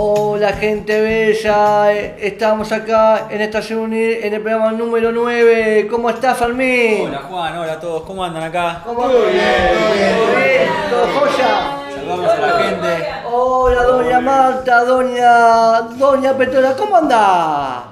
Hola 0.00 0.52
gente 0.52 1.00
bella, 1.00 1.92
eh, 1.92 2.14
estamos 2.20 2.70
acá 2.70 3.26
en 3.30 3.40
Estación 3.40 3.80
Unir 3.80 4.20
en 4.22 4.32
el 4.32 4.40
programa 4.40 4.70
número 4.70 5.10
9. 5.10 5.88
¿Cómo 5.90 6.08
estás, 6.08 6.38
Fermín? 6.38 7.08
Hola 7.08 7.18
Juan, 7.28 7.58
hola 7.58 7.72
a 7.72 7.80
todos, 7.80 8.04
¿cómo 8.04 8.22
andan 8.22 8.44
acá? 8.44 8.80
¿Cómo 8.86 9.00
¿Todo 9.00 9.26
bien? 9.26 9.42
¿Todo 9.74 10.36
bien? 10.36 10.68
¿Todo 10.88 11.06
joya? 11.18 11.78
Saludamos 11.92 12.30
a 12.30 12.38
la 12.38 12.58
gente. 12.60 13.08
Hola, 13.28 13.82
doña 13.82 14.20
Marta, 14.20 14.84
doña, 14.84 15.80
doña 15.80 16.32
Petrola, 16.38 16.76
¿cómo 16.76 16.96
anda? 16.96 17.84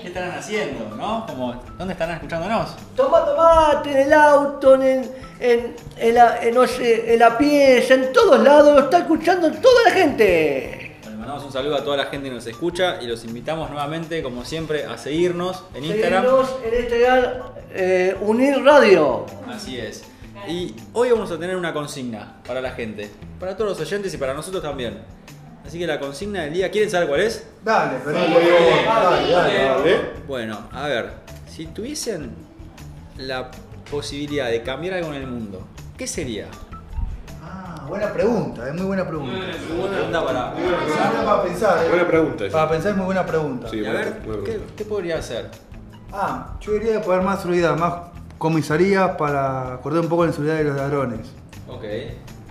¿Qué 0.00 0.08
estarán 0.08 0.30
haciendo, 0.30 0.96
no? 0.96 1.26
Como, 1.26 1.62
¿Dónde 1.76 1.92
estarán 1.92 2.14
escuchándonos? 2.14 2.74
Tomando 2.96 3.36
mate 3.36 3.90
en 3.90 3.96
el 3.98 4.12
auto, 4.14 4.82
en, 4.82 5.10
en, 5.38 5.76
en 5.98 6.14
la, 6.14 6.42
en, 6.42 6.54
no 6.54 6.66
sé, 6.66 7.12
en 7.12 7.20
la 7.20 7.36
pieza, 7.36 7.92
en 7.92 8.14
todos 8.14 8.40
lados, 8.40 8.74
lo 8.74 8.80
está 8.84 9.00
escuchando 9.00 9.52
toda 9.52 9.84
la 9.84 9.90
gente. 9.90 10.79
Mandamos 11.20 11.44
un 11.44 11.52
saludo 11.52 11.76
a 11.76 11.84
toda 11.84 11.98
la 11.98 12.06
gente 12.06 12.30
que 12.30 12.34
nos 12.34 12.46
escucha 12.46 12.96
y 13.02 13.06
los 13.06 13.26
invitamos 13.26 13.68
nuevamente, 13.68 14.22
como 14.22 14.42
siempre, 14.42 14.86
a 14.86 14.96
seguirnos 14.96 15.64
en 15.74 15.84
Instagram. 15.84 16.22
Seguirnos 16.24 16.56
en 16.64 16.80
Instagram, 16.80 17.32
eh, 17.74 18.16
Unir 18.22 18.64
Radio. 18.64 19.26
Así 19.46 19.78
es. 19.78 20.02
Y 20.48 20.74
hoy 20.94 21.10
vamos 21.10 21.30
a 21.30 21.38
tener 21.38 21.56
una 21.56 21.74
consigna 21.74 22.40
para 22.46 22.62
la 22.62 22.70
gente, 22.70 23.10
para 23.38 23.54
todos 23.54 23.72
los 23.72 23.80
oyentes 23.86 24.14
y 24.14 24.16
para 24.16 24.32
nosotros 24.32 24.62
también. 24.62 24.96
Así 25.62 25.78
que 25.78 25.86
la 25.86 26.00
consigna 26.00 26.44
del 26.44 26.54
día, 26.54 26.70
¿quieren 26.70 26.90
saber 26.90 27.06
cuál 27.06 27.20
es? 27.20 27.46
Dale, 27.62 27.98
Fernando. 27.98 28.40
Dale, 28.40 29.30
dale, 29.30 29.64
dale. 29.64 30.00
Bueno, 30.26 30.70
a 30.72 30.88
ver, 30.88 31.10
si 31.46 31.66
tuviesen 31.66 32.30
la 33.18 33.50
posibilidad 33.90 34.48
de 34.48 34.62
cambiar 34.62 34.94
algo 34.94 35.10
en 35.12 35.20
el 35.20 35.26
mundo, 35.26 35.68
¿qué 35.98 36.06
sería? 36.06 36.46
Ah, 37.90 37.96
buena 37.98 38.12
pregunta, 38.12 38.68
es 38.68 38.74
muy 38.74 38.84
buena 38.86 39.04
pregunta. 39.04 39.32
Buena 39.34 39.96
pregunta 39.96 40.24
para 40.24 40.54
Pregunta 40.54 41.24
para 41.24 41.42
pensar, 41.42 41.84
eh. 41.84 41.88
Buena 41.88 42.06
pregunta 42.06 42.44
esa. 42.46 42.56
Para 42.56 42.70
pensar 42.70 42.90
es 42.92 42.96
muy 42.96 43.06
buena 43.06 43.26
pregunta. 43.26 43.68
Sí, 43.68 43.76
Y 43.78 43.80
a 43.86 43.90
buena- 43.90 43.98
ver, 44.04 44.20
buena 44.24 44.44
¿qué, 44.44 44.50
pregunta. 44.52 44.72
qué 44.76 44.84
podría 44.84 45.18
hacer? 45.18 45.50
Ah, 46.12 46.56
yo 46.60 46.72
diría 46.74 46.92
de 46.92 47.00
poder 47.00 47.22
más 47.22 47.40
seguridad, 47.42 47.76
más 47.76 47.94
comisarías 48.38 49.10
para 49.16 49.80
cortar 49.82 50.02
un 50.02 50.08
poco 50.08 50.22
la 50.24 50.28
inseguridad 50.28 50.56
de 50.58 50.64
los 50.64 50.76
ladrones. 50.76 51.20
Ok. 51.68 51.84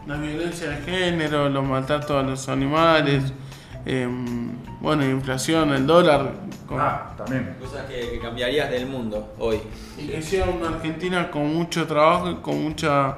La 0.08 0.18
violencia 0.18 0.70
de 0.72 0.78
género, 0.78 1.48
los 1.50 1.64
maltratos 1.66 2.12
a 2.12 2.22
los 2.28 2.50
animales, 2.50 3.24
em, 3.86 4.52
bueno, 4.82 5.06
inflación, 5.06 5.72
el 5.72 5.88
dólar. 5.88 6.32
con- 6.68 6.78
también. 7.18 7.56
Cosas 7.60 7.86
que, 7.88 8.12
que 8.12 8.20
cambiarías 8.20 8.70
del 8.70 8.86
mundo 8.88 9.34
hoy. 9.40 9.60
Y 9.98 10.08
que 10.08 10.22
sea 10.22 10.46
una 10.46 10.70
Argentina 10.76 11.32
con 11.32 11.52
mucho 11.54 11.88
trabajo 11.88 12.30
y 12.30 12.36
con 12.36 12.62
mucha. 12.62 13.18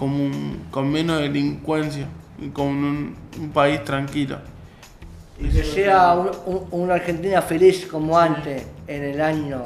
Con, 0.00 0.08
un- 0.12 0.64
con 0.70 0.90
menos 0.90 1.20
delincuencia 1.20 2.08
y 2.40 2.48
con 2.48 2.68
un, 2.68 3.14
un 3.38 3.50
país 3.50 3.84
tranquilo. 3.84 4.38
Y 5.38 5.48
que 5.50 5.62
sea 5.62 6.14
un- 6.14 6.30
un- 6.46 6.66
una 6.70 6.94
Argentina 6.94 7.42
feliz 7.42 7.86
como 7.86 8.18
antes, 8.18 8.64
en 8.86 9.04
el 9.04 9.20
año. 9.20 9.62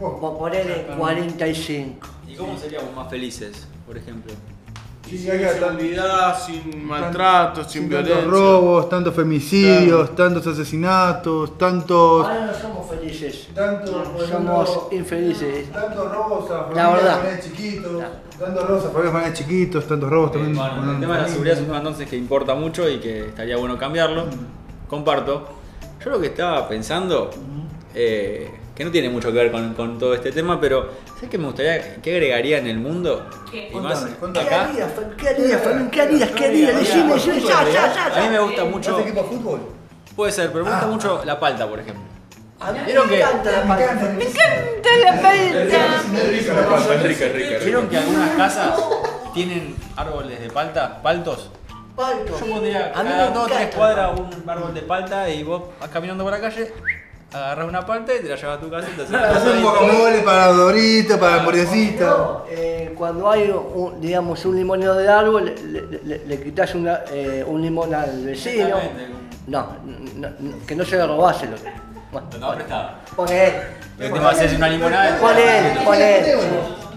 Oh, 0.00 0.18
Por 0.18 0.38
ponerle 0.38 0.86
45. 0.96 2.08
¿Y 2.26 2.34
cómo 2.36 2.56
seríamos 2.58 2.94
más 2.96 3.10
felices, 3.10 3.66
por 3.86 3.98
ejemplo? 3.98 4.32
Sí, 5.08 5.16
sin 5.18 5.30
hay 5.30 5.38
que- 5.38 5.48
seguridad, 5.50 6.36
sin 6.44 6.84
maltrato, 6.86 7.62
sin, 7.62 7.70
sin 7.82 7.88
violencia. 7.88 8.14
tantos 8.16 8.32
robos, 8.32 8.88
tantos 8.88 9.14
femicidios, 9.14 10.16
tantos 10.16 10.46
asesinatos, 10.46 11.56
tantos. 11.58 12.26
Ahora 12.26 12.46
no 12.46 12.54
somos 12.54 12.90
felices. 12.90 13.48
Tanto, 13.54 13.92
por 14.04 14.26
somos 14.26 14.68
ejemplo, 14.68 14.88
infelices. 14.98 15.72
Tantos 15.72 16.12
robos 16.12 16.50
a 16.50 16.64
familias 16.64 17.16
familiares 17.16 17.44
chiquitos, 17.44 18.02
tantos 18.38 18.68
robos 18.68 18.84
a 18.84 18.88
familias 18.90 19.12
familiares 19.12 19.38
chiquitos, 19.38 19.86
tantos 19.86 20.10
robos 20.10 20.32
también. 20.32 20.56
Bueno, 20.56 20.92
el 20.92 21.00
tema 21.00 21.16
de 21.16 21.22
la 21.22 21.28
seguridad 21.28 21.54
es 21.54 21.60
un 21.60 21.66
tema 21.66 21.78
entonces 21.78 22.08
que 22.08 22.16
importa 22.16 22.54
mucho 22.54 22.88
y 22.88 22.98
que 22.98 23.26
estaría 23.28 23.56
bueno 23.56 23.78
cambiarlo. 23.78 24.24
Comparto. 24.88 25.48
Yo 26.04 26.10
lo 26.10 26.20
que 26.20 26.26
estaba 26.28 26.68
pensando, 26.68 27.30
eh, 27.94 28.50
que 28.76 28.84
no 28.84 28.90
tiene 28.90 29.08
mucho 29.08 29.32
que 29.32 29.38
ver 29.38 29.50
con, 29.50 29.72
con 29.74 29.98
todo 29.98 30.14
este 30.14 30.30
tema, 30.32 30.60
pero 30.60 30.90
¿sabes 31.14 31.30
qué 31.30 31.38
me 31.38 31.46
gustaría? 31.46 31.96
¿Qué 32.02 32.12
agregaría 32.14 32.58
en 32.58 32.66
el 32.66 32.78
mundo? 32.78 33.26
Y 33.52 33.74
más 33.76 34.00
Contame, 34.00 34.16
contame. 34.20 34.48
¿Qué 34.48 34.54
acá. 34.54 34.64
harías, 34.68 34.90
¿Qué 35.16 35.28
harías, 35.30 35.60
Fermín? 35.62 35.90
¿Qué 35.90 36.02
harías? 36.02 36.30
¿Qué 36.30 36.44
harías? 36.44 36.78
Decime, 36.78 37.14
decime, 37.14 37.40
ya, 37.40 37.64
ya, 37.64 37.94
ya, 37.94 38.04
A 38.04 38.08
mí 38.20 38.24
ya. 38.26 38.30
me 38.30 38.38
gusta 38.40 38.62
¿Vas 38.64 38.72
mucho. 38.72 38.96
de 38.96 39.02
equipo 39.02 39.22
de 39.22 39.28
fútbol? 39.28 39.60
Puede 40.14 40.32
ser, 40.32 40.52
pero 40.52 40.64
me 40.64 40.70
gusta 40.70 40.86
mucho 40.86 41.22
la 41.24 41.40
palta, 41.40 41.66
por 41.66 41.80
ejemplo. 41.80 42.02
A 42.60 42.72
mí 42.72 42.78
¿Vieron 42.86 43.06
me 43.08 43.16
que- 43.16 43.20
encanta 43.22 43.52
la 43.52 43.62
palta. 43.66 43.94
Me 44.16 44.24
encanta 44.24 44.90
la 45.04 45.22
palta. 45.22 45.62
Es 45.62 47.02
rica, 47.02 47.26
es 47.26 47.32
rica. 47.34 47.56
es 47.56 47.64
¿Vieron 47.64 47.82
rica. 47.82 47.90
que 47.90 47.96
algunas 47.98 48.30
casas 48.36 48.78
tienen 49.34 49.74
árboles 49.96 50.40
de 50.40 50.50
palta, 50.50 51.02
paltos? 51.02 51.50
Palto. 51.94 52.38
Yo 52.40 52.46
pondría 52.52 52.92
A 52.94 53.02
mí 53.02 53.08
cada 53.08 53.30
dos 53.30 53.44
o 53.44 53.46
tres 53.46 53.58
encanta. 53.58 53.76
cuadras 53.76 54.20
un 54.20 54.50
árbol 54.50 54.74
de 54.74 54.82
palta 54.82 55.30
y 55.30 55.42
vos 55.42 55.62
vas 55.80 55.88
caminando 55.90 56.24
por 56.24 56.32
la 56.32 56.40
calle, 56.40 56.72
agarras 57.32 57.68
una 57.68 57.84
palta 57.84 58.14
y 58.14 58.20
te 58.22 58.28
la 58.28 58.36
llevas 58.36 58.58
a 58.58 58.60
tu 58.60 58.70
casa 58.70 58.88
y 58.92 58.96
te 58.96 59.16
haces 59.16 59.54
un 59.54 59.62
guacamole 59.62 60.18
para 60.20 60.46
Dorito, 60.52 61.18
para 61.18 61.36
hamburguesita. 61.40 62.06
No, 62.06 62.42
eh, 62.48 62.94
cuando 62.96 63.30
hay 63.30 63.50
un, 63.50 64.00
digamos 64.00 64.44
un 64.44 64.56
limonero 64.56 64.94
de 64.94 65.08
árbol, 65.08 65.44
le, 65.44 65.82
le- 65.82 66.00
le- 66.04 66.26
le 66.26 66.42
quitas 66.42 66.74
una, 66.74 67.00
eh, 67.10 67.44
un 67.46 67.60
limón 67.60 67.94
al 67.94 68.24
vecino. 68.24 68.66
Exactamente. 68.78 69.06
No, 69.48 69.66
no, 70.16 70.28
no, 70.40 70.66
que 70.66 70.74
no 70.74 70.84
se 70.84 70.96
lo 70.96 71.06
robase. 71.08 71.46
Lo 71.46 71.56
que, 71.56 71.70
bueno, 72.10 72.26
Lo 72.32 72.38
tengo 72.38 72.54
prestado. 72.54 72.90
Poné, 73.14 73.52
Lo 73.98 74.12
que 74.14 74.20
te 74.20 74.26
haces 74.26 74.52
una 74.54 74.68
limonada. 74.68 75.18
poné, 75.18 75.78
poné. 75.84 76.34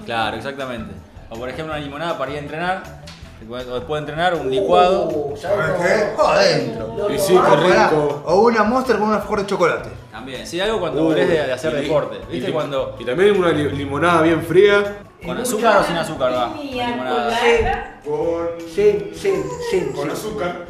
Claro, 0.06 0.38
exactamente. 0.38 0.94
O 1.29 1.35
por 1.38 1.50
ejemplo 1.50 1.73
una 1.73 1.84
limonada 1.84 2.18
para 2.18 2.31
ir 2.31 2.38
a 2.38 2.39
entrenar. 2.39 2.84
O 3.50 3.56
después 3.56 3.88
de 3.89 3.97
entrenar 4.00 4.34
un 4.35 4.50
licuado. 4.50 5.06
Uh, 5.09 5.38
¿sabes 5.38 5.66
qué? 5.81 6.22
Adentro. 6.22 7.07
Y 7.09 7.18
sí, 7.19 7.34
qué 7.34 7.56
rico. 7.56 8.22
O 8.25 8.41
una 8.41 8.63
monster 8.63 8.97
con 8.97 9.07
una 9.07 9.18
alfajor 9.18 9.39
de 9.41 9.45
chocolate. 9.45 9.89
También. 10.19 10.46
Sí, 10.46 10.59
algo 10.59 10.80
cuando 10.80 11.03
volvés 11.03 11.28
de, 11.28 11.46
de 11.46 11.53
hacer 11.53 11.74
y- 11.74 11.81
deporte. 11.84 12.18
y- 12.30 12.34
¿Viste 12.34 12.50
y- 12.50 12.53
cuando 12.53 12.96
Y 13.00 13.06
también 13.06 13.38
una 13.40 13.52
li- 13.52 13.69
limonada 13.72 14.22
bien 14.22 14.44
fría. 14.44 14.97
con 15.25 15.38
azúcar 15.38 15.78
o 15.80 15.84
sin 15.84 15.96
azúcar 15.97 16.34
va? 16.34 16.53
Limonada. 16.62 18.00
Con, 18.06 18.47
Sí, 18.74 19.12
sí, 19.16 19.34
sí. 19.72 19.91
con 19.96 20.06
sí. 20.06 20.12
azúcar. 20.12 20.66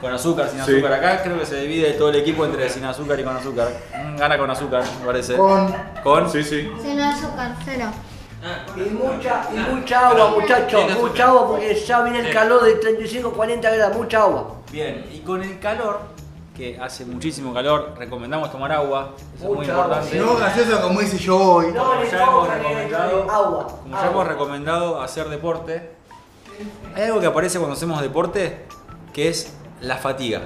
Con 0.00 0.12
azúcar, 0.12 0.48
sin 0.48 0.64
Sí. 0.64 0.72
azúcar. 0.72 0.92
Acá 0.94 1.22
creo 1.22 1.38
que 1.38 1.46
se 1.46 1.60
divide 1.60 1.92
todo 1.92 2.08
el 2.10 2.16
equipo 2.16 2.44
entre 2.44 2.68
sin 2.68 2.84
azúcar 2.84 3.18
y 3.20 3.24
con 3.24 3.36
azúcar. 3.36 3.68
Mm, 3.96 4.16
Gana 4.16 4.36
con 4.38 4.50
azúcar, 4.50 4.82
me 5.00 5.06
parece. 5.06 5.36
Con. 5.36 5.72
Con. 6.02 6.30
Sí, 6.30 6.42
sí. 6.42 6.68
Sin 6.82 7.00
azúcar, 7.00 7.54
cero. 7.64 7.86
Y 8.76 8.80
mucha, 8.90 9.42
y 9.54 9.58
mucha 9.72 10.08
agua, 10.08 10.30
muchachos, 10.30 10.84
mucha 11.00 11.26
agua 11.28 11.46
porque 11.46 11.74
ya 11.76 12.02
viene 12.02 12.20
el 12.28 12.32
calor 12.34 12.64
de 12.64 12.72
35, 12.74 13.32
40 13.32 13.70
grados, 13.70 13.96
mucha 13.96 14.22
agua. 14.22 14.56
Bien, 14.72 15.04
y 15.14 15.18
con 15.20 15.40
el 15.42 15.60
calor, 15.60 16.00
que 16.62 16.78
hace 16.80 17.04
muchísimo 17.04 17.52
calor, 17.52 17.94
recomendamos 17.98 18.52
tomar 18.52 18.70
agua. 18.70 19.14
Eso 19.36 19.48
es 19.48 19.54
muy 19.56 19.66
importante. 19.66 20.16
No 20.16 20.36
gaseosa 20.36 20.80
como 20.80 21.02
hice 21.02 21.18
yo 21.18 21.36
hoy. 21.36 21.72
No, 21.72 21.84
Como 21.84 22.04
ya 22.04 22.22
hemos 22.22 22.48
recomendado, 22.48 23.30
agua. 23.32 23.66
como 23.66 23.88
ya 23.90 23.98
agua. 23.98 24.10
hemos 24.12 24.28
recomendado 24.28 25.02
hacer 25.02 25.28
deporte, 25.28 25.90
hay 26.94 27.02
algo 27.02 27.18
que 27.18 27.26
aparece 27.26 27.58
cuando 27.58 27.74
hacemos 27.74 28.00
deporte 28.00 28.64
que 29.12 29.28
es 29.28 29.52
la 29.80 29.96
fatiga. 29.96 30.40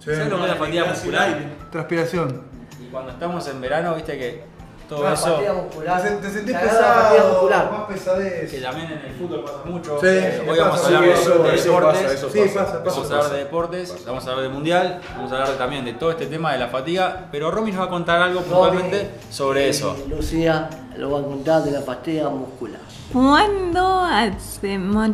Sí. 0.00 0.06
¿Sabes 0.06 0.28
lo 0.28 0.38
que 0.38 0.42
es 0.42 0.48
la 0.50 0.56
fatiga 0.56 0.84
muscular? 0.86 1.38
Transpiración. 1.70 2.42
Y 2.82 2.86
cuando 2.90 3.12
estamos 3.12 3.46
en 3.46 3.60
verano, 3.60 3.94
viste 3.94 4.18
que 4.18 4.42
todo 4.88 5.00
Una 5.00 5.12
eso, 5.12 5.38
muscular. 5.64 6.02
Te, 6.02 6.10
te 6.16 6.30
sentís 6.30 6.52
La 6.54 6.60
verdad, 6.60 6.78
fatiga 6.80 7.10
pesado, 7.10 7.32
muscular. 7.32 7.72
más 7.72 7.82
pesadez. 7.88 8.50
que 8.50 8.60
también 8.60 8.86
en 8.92 8.98
el 8.98 9.12
fútbol 9.16 9.44
pasa 9.44 9.58
mucho. 9.66 9.98
Sí, 10.00 10.06
Eh, 10.08 10.46
hoy 10.48 10.58
vamos 10.58 10.82
a 10.82 10.86
hablar 10.86 11.02
de, 11.02 11.12
eso- 11.12 11.38
de 11.42 11.54
eso 11.54 11.64
deportes. 11.72 12.02
pasa, 12.02 12.14
eso 12.14 12.30
Sí, 12.30 12.38
pasa, 12.40 12.64
pasa. 12.64 12.78
Vamos 12.96 13.10
a 13.10 13.14
hablar 13.16 13.30
de 13.32 13.38
deportes, 13.38 14.04
vamos 14.06 14.26
a 14.26 14.30
hablar 14.30 14.42
de 14.44 14.48
mundial, 14.50 15.00
vamos 15.16 15.32
a 15.32 15.34
hablar 15.36 15.58
también 15.58 15.84
de 15.84 15.92
todo 15.92 16.10
este 16.10 16.26
tema 16.26 16.52
de 16.52 16.58
la 16.58 16.68
fatiga, 16.68 17.26
pero 17.30 17.50
Romy 17.50 17.70
nos 17.72 17.80
va 17.80 17.84
a 17.84 17.88
contar 17.90 18.22
algo 18.22 18.40
puntualmente 18.40 19.10
sobre 19.30 19.68
eso. 19.68 19.96
Lucía 20.08 20.70
lo 20.96 21.10
va 21.10 21.20
a 21.20 21.22
contar 21.22 21.62
de 21.62 21.70
la 21.72 21.82
fatiga 21.82 22.28
muscular. 22.30 22.80
Cuando 23.12 24.00
hacemos 24.00 25.08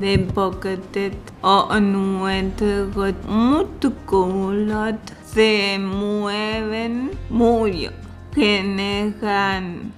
deporte 0.00 1.12
o 1.42 1.80
nuestros 1.80 3.14
músculos 3.26 4.94
se 5.32 5.78
mueven 5.78 7.10
muy, 7.30 7.90
generan 8.38 9.92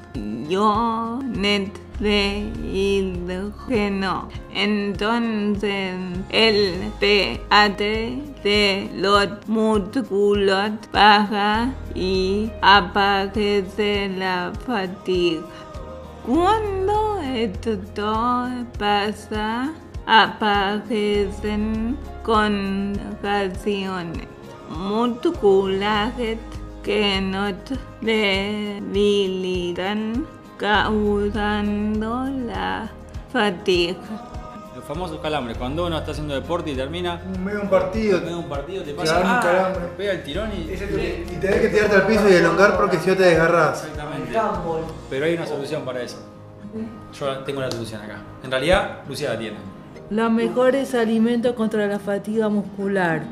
iones 0.48 1.70
de 1.98 2.50
hidrógeno. 2.72 4.30
Entonces 4.54 5.94
el 6.30 6.90
pH 6.98 7.78
de 8.42 8.90
los 8.94 9.28
músculos 9.46 10.70
baja 10.90 11.74
y 11.94 12.50
aparece 12.62 14.08
la 14.16 14.52
fatiga. 14.66 15.42
Cuando 16.26 17.20
esto 17.20 17.78
pasa, 18.78 19.74
aparecen 20.06 21.98
contracciones 22.22 24.26
musculares 24.70 26.38
que 26.82 27.20
nos 27.20 27.52
debilitan, 28.00 30.26
causando 30.56 32.24
la 32.46 32.88
fatiga. 33.32 33.96
famosos 34.86 35.18
calambres. 35.20 35.56
Cuando 35.58 35.86
uno 35.86 35.98
está 35.98 36.12
haciendo 36.12 36.34
deporte 36.34 36.70
y 36.70 36.74
termina, 36.74 37.20
medio 37.44 37.62
un 37.62 37.68
partido. 37.68 38.18
en 38.18 38.34
un 38.34 38.48
partido 38.48 38.82
te 38.82 38.90
Te 38.92 38.96
pasa, 38.96 39.20
un 39.20 39.26
ah, 39.26 39.40
calambre. 39.42 39.82
pega 39.96 40.12
el 40.12 40.22
tirón 40.22 40.50
y... 40.52 40.72
Y 40.72 40.76
tenés 41.40 41.60
que 41.60 41.68
tirarte 41.68 41.96
al 41.96 42.06
piso 42.06 42.28
y 42.28 42.32
elongar 42.32 42.76
porque 42.76 42.98
si 42.98 43.10
no 43.10 43.16
te 43.16 43.24
desgarrás. 43.24 43.84
Exactamente. 43.84 44.38
Pero 45.10 45.24
hay 45.26 45.34
una 45.34 45.46
solución 45.46 45.84
para 45.84 46.02
eso. 46.02 46.18
Yo 47.18 47.38
tengo 47.40 47.60
la 47.60 47.70
solución 47.70 48.00
acá. 48.00 48.18
En 48.42 48.50
realidad, 48.50 49.00
Lucía 49.08 49.30
la 49.30 49.38
tiene. 49.38 49.56
Los 50.08 50.30
mejores 50.30 50.94
alimentos 50.94 51.52
contra 51.54 51.86
la 51.86 51.98
fatiga 51.98 52.48
muscular. 52.48 53.22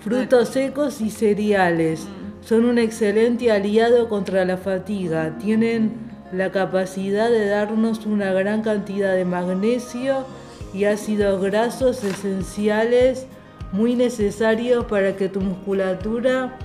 Frutos 0.00 0.48
secos 0.48 1.00
y 1.00 1.10
cereales. 1.10 2.06
Son 2.46 2.64
un 2.64 2.78
excelente 2.78 3.50
aliado 3.50 4.08
contra 4.08 4.44
la 4.44 4.56
fatiga. 4.56 5.36
Tienen 5.38 5.94
la 6.32 6.52
capacidad 6.52 7.28
de 7.28 7.48
darnos 7.48 8.06
una 8.06 8.32
gran 8.32 8.62
cantidad 8.62 9.14
de 9.16 9.24
magnesio 9.24 10.24
y 10.72 10.84
ácidos 10.84 11.42
grasos 11.42 12.04
esenciales 12.04 13.26
muy 13.72 13.96
necesarios 13.96 14.84
para 14.84 15.16
que 15.16 15.28
tu 15.28 15.40
musculatura 15.40 16.56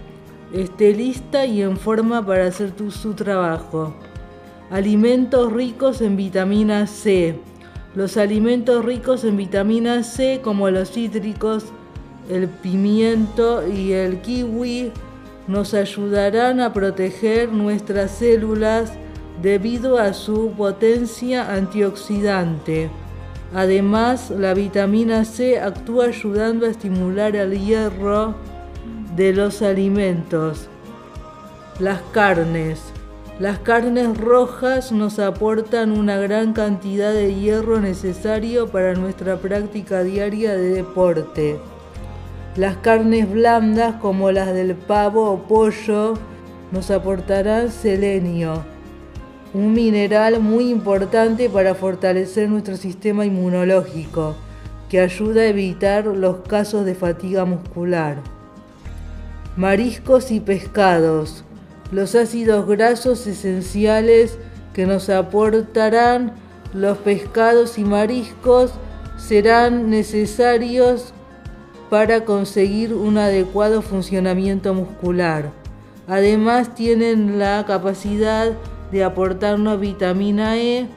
esté 0.54 0.94
lista 0.94 1.48
y 1.48 1.64
en 1.64 1.78
forma 1.78 2.24
para 2.24 2.46
hacer 2.46 2.72
tu- 2.72 2.92
su 2.92 3.16
trabajo. 3.16 3.96
Alimentos 4.70 5.52
ricos 5.52 6.02
en 6.02 6.16
vitamina 6.16 6.86
C. 6.86 7.40
Los 7.96 8.18
alimentos 8.18 8.86
ricos 8.86 9.24
en 9.24 9.36
vitamina 9.36 10.04
C, 10.04 10.42
como 10.44 10.70
los 10.70 10.92
cítricos, 10.92 11.66
el 12.30 12.48
pimiento 12.48 13.68
y 13.68 13.94
el 13.94 14.22
kiwi, 14.22 14.92
nos 15.48 15.74
ayudarán 15.74 16.60
a 16.60 16.74
proteger 16.74 17.52
nuestras 17.52 18.12
células 18.12 18.94
debido 19.42 19.98
a 19.98 20.14
su 20.14 20.52
potencia 20.52 21.54
antioxidante. 21.54 22.90
Además, 23.54 24.30
la 24.30 24.54
vitamina 24.54 25.26
C 25.26 25.60
actúa 25.60 26.06
ayudando 26.06 26.66
a 26.66 26.70
estimular 26.70 27.36
el 27.36 27.60
hierro 27.60 28.36
de 29.16 29.34
los 29.34 29.62
alimentos. 29.62 30.70
Las 31.80 32.02
carnes. 32.14 32.80
Las 33.40 33.60
carnes 33.60 34.18
rojas 34.18 34.92
nos 34.92 35.18
aportan 35.18 35.92
una 35.92 36.18
gran 36.18 36.54
cantidad 36.54 37.12
de 37.12 37.34
hierro 37.34 37.82
necesario 37.82 38.68
para 38.68 38.94
nuestra 38.94 39.38
práctica 39.38 40.04
diaria 40.04 40.56
de 40.56 40.70
deporte. 40.70 41.60
Las 42.58 42.76
carnes 42.78 43.32
blandas 43.32 43.96
como 44.02 44.30
las 44.34 44.54
del 44.54 44.76
pavo 44.76 45.32
o 45.32 45.44
pollo 45.44 46.16
nos 46.74 46.92
aportarán 46.92 47.72
selenio, 47.72 48.66
un 49.54 49.72
mineral 49.72 50.42
muy 50.42 50.70
importante 50.70 51.50
para 51.50 51.76
fortalecer 51.76 52.50
nuestro 52.50 52.76
sistema 52.76 53.26
inmunológico, 53.26 54.36
que 54.90 55.00
ayuda 55.00 55.44
a 55.44 55.48
evitar 55.48 56.06
los 56.06 56.42
casos 56.42 56.84
de 56.84 56.94
fatiga 56.94 57.46
muscular. 57.46 58.18
Mariscos 59.56 60.30
y 60.30 60.42
pescados. 60.42 61.46
Los 61.90 62.16
ácidos 62.16 62.68
grasos 62.68 63.28
esenciales 63.28 64.38
que 64.74 64.86
nos 64.86 65.10
aportarán 65.10 66.34
los 66.74 66.98
pescados 66.98 67.78
y 67.78 67.86
mariscos 67.86 68.74
serán 69.18 69.90
necesarios 69.90 71.14
para 71.92 72.24
conseguir 72.24 72.94
un 72.94 73.18
adecuado 73.18 73.82
funcionamiento 73.82 74.74
muscular. 74.74 75.52
Además 76.08 76.74
tienen 76.74 77.38
la 77.38 77.66
capacidad 77.68 78.54
de 78.94 79.04
aportarnos 79.04 79.78
vitamina 79.78 80.58
E, 80.58 80.88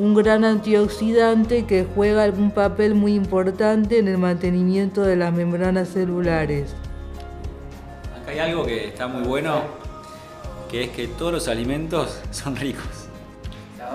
un 0.00 0.16
gran 0.16 0.44
antioxidante 0.44 1.66
que 1.66 1.86
juega 1.94 2.24
un 2.30 2.50
papel 2.50 2.96
muy 2.96 3.14
importante 3.14 3.98
en 4.00 4.08
el 4.08 4.18
mantenimiento 4.18 5.02
de 5.02 5.14
las 5.14 5.32
membranas 5.32 5.90
celulares. 5.90 6.74
Acá 8.20 8.32
hay 8.32 8.40
algo 8.40 8.64
que 8.64 8.88
está 8.88 9.06
muy 9.06 9.22
bueno, 9.22 9.62
que 10.68 10.82
es 10.82 10.90
que 10.90 11.06
todos 11.06 11.32
los 11.32 11.46
alimentos 11.46 12.18
son 12.32 12.56
ricos. 12.56 12.99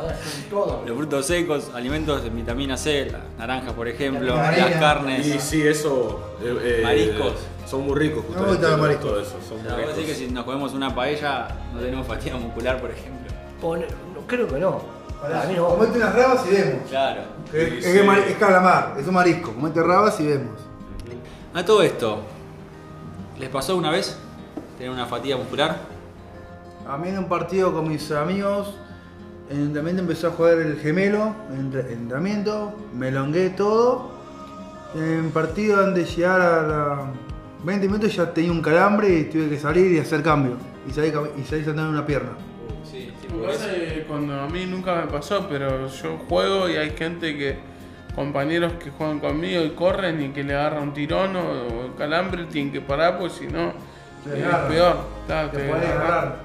Son 0.02 0.50
todos. 0.50 0.88
Los 0.88 0.98
frutos 0.98 1.26
secos, 1.26 1.72
alimentos 1.74 2.24
de 2.24 2.30
vitamina 2.30 2.78
C, 2.78 3.10
la 3.12 3.20
naranja 3.38 3.72
por 3.74 3.88
ejemplo, 3.88 4.36
La 4.36 4.52
las 4.52 4.72
carnes. 4.80 5.26
Y 5.26 5.40
sí, 5.40 5.62
eso. 5.66 6.36
eh, 6.42 6.80
eh, 6.80 6.82
Mariscos. 6.84 7.34
Son 7.66 7.86
muy 7.86 7.96
ricos, 7.98 8.24
Me 8.24 8.36
justamente. 8.36 8.58
gustan 8.58 8.72
los 8.72 8.80
mariscos. 8.82 9.06
Todo 9.12 9.20
eso, 9.22 9.32
son 9.48 9.58
O 9.58 9.62
muy 9.62 9.64
sea, 9.64 9.72
vos 9.72 9.80
ricos. 9.82 9.96
decís 9.98 10.12
que 10.12 10.26
si 10.28 10.32
nos 10.32 10.44
comemos 10.46 10.74
una 10.74 10.94
paella 10.94 11.48
no 11.74 11.80
tenemos 11.80 12.06
fatiga 12.08 12.38
muscular, 12.38 12.80
por 12.80 12.92
ejemplo. 12.92 13.34
Pone- 13.62 13.88
no, 14.14 14.22
creo 14.28 14.48
que 14.48 14.60
no. 14.60 14.82
Para 15.22 15.46
mí 15.46 15.54
no. 15.56 15.70
Comete 15.70 15.98
unas 15.98 16.14
rabas 16.16 16.46
y 16.48 16.52
vemos. 16.54 16.90
Claro. 16.90 17.22
Que 17.52 17.64
es, 17.64 17.70
Sí, 17.70 17.78
es 17.80 17.86
sí. 17.86 17.94
que 17.94 18.04
mari- 18.04 18.24
es 18.30 18.36
calamar, 18.36 18.96
es 19.00 19.08
un 19.08 19.14
marisco. 19.16 19.52
Comete 19.54 19.82
rabas 19.82 20.20
y 20.20 20.28
vemos. 20.28 20.54
A 21.56 21.64
todo 21.66 21.82
esto, 21.82 22.20
¿les 23.40 23.50
pasó 23.50 23.76
una 23.78 23.90
vez 23.90 24.18
tener 24.78 24.92
una 24.92 25.06
fatiga 25.08 25.38
muscular? 25.38 25.78
A 26.88 26.98
mí 26.98 27.08
en 27.10 27.18
un 27.18 27.28
partido 27.30 27.74
con 27.74 27.88
mis 27.88 28.12
amigos, 28.12 28.76
en 29.50 29.62
entrenamiento 29.62 30.02
empezó 30.02 30.28
a 30.28 30.32
jugar 30.32 30.58
el 30.60 30.80
gemelo, 30.80 31.36
en 31.52 31.60
entre- 31.60 31.94
en 31.94 32.00
entrenamiento, 32.00 32.76
me 32.94 33.10
elongué 33.10 33.50
todo. 33.52 34.12
En 34.96 35.32
partido 35.32 35.84
antes 35.84 36.08
de 36.10 36.16
llegar 36.16 36.40
a 36.42 36.62
la 36.62 37.06
20 37.64 37.88
minutos 37.88 38.16
ya 38.16 38.32
tenía 38.34 38.52
un 38.52 38.62
calambre 38.62 39.10
y 39.10 39.24
tuve 39.26 39.50
que 39.50 39.60
salir 39.60 39.92
y 39.92 40.00
hacer 40.00 40.22
cambio. 40.24 40.54
Y 40.88 40.92
salí, 40.94 41.08
y 41.10 41.44
salí 41.44 41.64
saltando 41.64 41.90
una 41.90 42.06
pierna. 42.06 42.30
Sí, 42.90 43.12
que 43.22 44.06
cuando 44.08 44.40
a 44.40 44.48
mí 44.48 44.66
nunca 44.66 44.96
me 44.96 45.08
pasó, 45.12 45.48
pero 45.50 45.88
yo 45.88 46.18
juego 46.30 46.70
y 46.70 46.78
hay 46.78 46.92
gente 46.92 47.36
que, 47.38 47.58
compañeros 48.16 48.74
que 48.82 48.92
juegan 48.92 49.20
conmigo 49.20 49.64
y 49.64 49.72
corren 49.72 50.22
y 50.24 50.30
que 50.30 50.44
le 50.44 50.54
agarra 50.56 50.80
un 50.80 50.94
tirón 50.94 51.36
o, 51.36 51.42
o 51.42 51.96
calambre, 51.98 52.46
tienen 52.46 52.72
que 52.72 52.82
parar 52.82 53.18
porque 53.18 53.34
si 53.34 53.48
no 53.48 53.74
es 54.34 54.56
peor. 54.70 54.96
Te 55.28 55.34
te. 55.58 56.45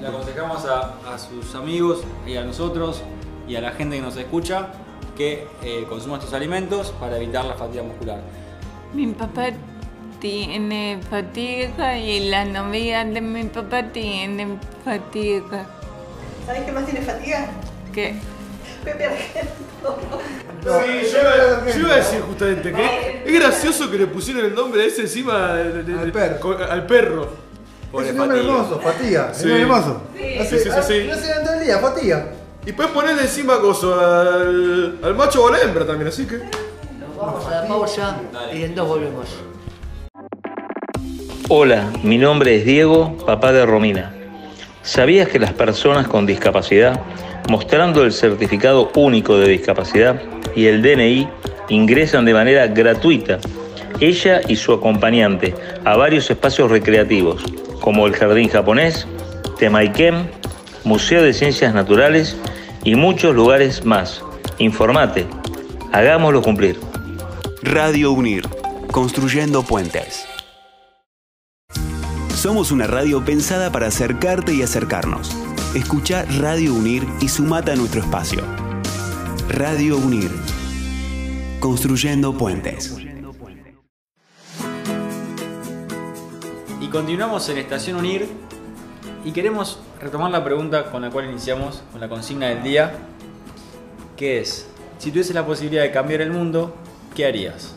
Le 0.00 0.06
aconsejamos 0.08 0.64
a, 0.66 0.94
a 1.14 1.18
sus 1.18 1.54
amigos 1.54 2.02
y 2.26 2.36
a 2.36 2.44
nosotros 2.44 3.02
y 3.46 3.56
a 3.56 3.60
la 3.60 3.70
gente 3.72 3.96
que 3.96 4.02
nos 4.02 4.16
escucha 4.16 4.68
que 5.16 5.46
eh, 5.62 5.84
consuma 5.88 6.16
estos 6.18 6.32
alimentos 6.34 6.92
para 7.00 7.16
evitar 7.16 7.44
la 7.44 7.54
fatiga 7.54 7.82
muscular. 7.82 8.20
Mi 8.94 9.06
papá 9.08 9.48
tiene 10.20 10.98
fatiga 11.08 11.96
y 11.98 12.28
la 12.30 12.44
novia 12.44 13.04
de 13.04 13.20
mi 13.20 13.44
papá 13.44 13.84
tiene 13.84 14.58
fatiga. 14.84 15.66
¿Sabes 16.46 16.62
qué 16.62 16.72
más 16.72 16.84
tiene 16.84 17.00
fatiga? 17.02 17.46
¿Qué? 17.92 18.14
Pepe 18.84 19.04
Argento. 19.04 19.98
Sí, 20.62 21.12
yo 21.12 21.20
iba, 21.20 21.72
yo 21.72 21.78
iba 21.80 21.92
a 21.92 21.96
decir 21.96 22.20
justamente 22.22 22.72
que 22.72 23.22
es 23.24 23.32
gracioso 23.32 23.90
que 23.90 23.98
le 23.98 24.06
pusieron 24.08 24.44
el 24.44 24.54
nombre 24.54 24.84
ese 24.86 25.02
encima 25.02 25.54
de- 25.54 25.82
de- 25.82 25.94
de- 25.94 26.00
Al 26.00 26.12
perro. 26.12 26.58
al 26.70 26.86
perro. 26.86 27.47
Pobre 27.90 28.06
es 28.06 28.12
un 28.12 28.18
nombre 28.18 28.38
fatiga. 28.38 28.52
hermoso, 28.54 28.80
fatiga. 28.80 29.28
Es 29.32 29.36
Sí. 29.38 29.44
un 29.44 29.48
nombre 29.50 29.62
hermoso. 29.62 30.02
Sí, 30.16 30.46
sí, 30.48 30.58
sí, 30.58 30.70
sí. 30.86 31.06
No 31.08 31.14
se 31.14 31.26
levanta 31.26 31.58
el 31.58 31.64
día, 31.64 31.78
fatiga. 31.78 32.26
Y 32.66 32.72
puedes 32.72 32.92
ponerle 32.92 33.22
encima 33.22 33.58
coso 33.60 33.98
al, 33.98 34.98
al 35.02 35.14
macho 35.14 35.44
o 35.44 35.48
a 35.48 35.52
la 35.52 35.58
hembra 35.62 35.86
también, 35.86 36.08
así 36.08 36.26
que. 36.26 36.36
Nos 36.36 37.16
vamos 37.16 37.46
a 37.46 37.62
la 37.62 37.68
pausa 37.68 38.16
y 38.52 38.62
en 38.64 38.74
dos 38.74 38.86
volvemos. 38.88 39.26
Hola, 41.48 41.90
mi 42.02 42.18
nombre 42.18 42.56
es 42.56 42.66
Diego, 42.66 43.16
papá 43.24 43.52
de 43.52 43.64
Romina. 43.64 44.12
¿Sabías 44.82 45.28
que 45.28 45.38
las 45.38 45.54
personas 45.54 46.06
con 46.06 46.26
discapacidad, 46.26 47.00
mostrando 47.48 48.04
el 48.04 48.12
certificado 48.12 48.90
único 48.96 49.38
de 49.38 49.48
discapacidad 49.48 50.20
y 50.54 50.66
el 50.66 50.82
DNI, 50.82 51.26
ingresan 51.70 52.26
de 52.26 52.34
manera 52.34 52.66
gratuita, 52.66 53.38
ella 54.00 54.42
y 54.46 54.56
su 54.56 54.72
acompañante, 54.74 55.54
a 55.84 55.96
varios 55.96 56.30
espacios 56.30 56.70
recreativos, 56.70 57.42
como 57.80 58.06
el 58.06 58.14
Jardín 58.14 58.48
Japonés, 58.48 59.06
Temaiken, 59.58 60.30
Museo 60.84 61.22
de 61.22 61.32
Ciencias 61.32 61.74
Naturales 61.74 62.36
y 62.84 62.94
muchos 62.94 63.34
lugares 63.34 63.84
más? 63.84 64.22
Informate, 64.58 65.26
hagámoslo 65.92 66.42
cumplir. 66.42 66.78
Radio 67.62 68.12
Unir, 68.12 68.48
construyendo 68.92 69.62
puentes. 69.62 70.26
Somos 72.34 72.70
una 72.70 72.86
radio 72.86 73.24
pensada 73.24 73.72
para 73.72 73.88
acercarte 73.88 74.54
y 74.54 74.62
acercarnos. 74.62 75.36
Escucha 75.74 76.24
Radio 76.38 76.72
Unir 76.72 77.04
y 77.20 77.28
sumate 77.28 77.72
a 77.72 77.76
nuestro 77.76 78.00
espacio. 78.00 78.42
Radio 79.48 79.96
Unir, 79.96 80.30
construyendo 81.60 82.38
puentes. 82.38 83.07
Continuamos 86.90 87.48
en 87.50 87.58
Estación 87.58 87.96
Unir 87.96 88.28
y 89.24 89.32
queremos 89.32 89.78
retomar 90.00 90.30
la 90.30 90.42
pregunta 90.42 90.90
con 90.90 91.02
la 91.02 91.10
cual 91.10 91.26
iniciamos, 91.30 91.82
con 91.92 92.00
la 92.00 92.08
consigna 92.08 92.46
del 92.46 92.62
día, 92.62 92.92
que 94.16 94.40
es, 94.40 94.66
si 94.98 95.10
tuvieses 95.10 95.34
la 95.34 95.44
posibilidad 95.44 95.82
de 95.82 95.90
cambiar 95.90 96.22
el 96.22 96.30
mundo, 96.30 96.74
¿qué 97.14 97.26
harías? 97.26 97.74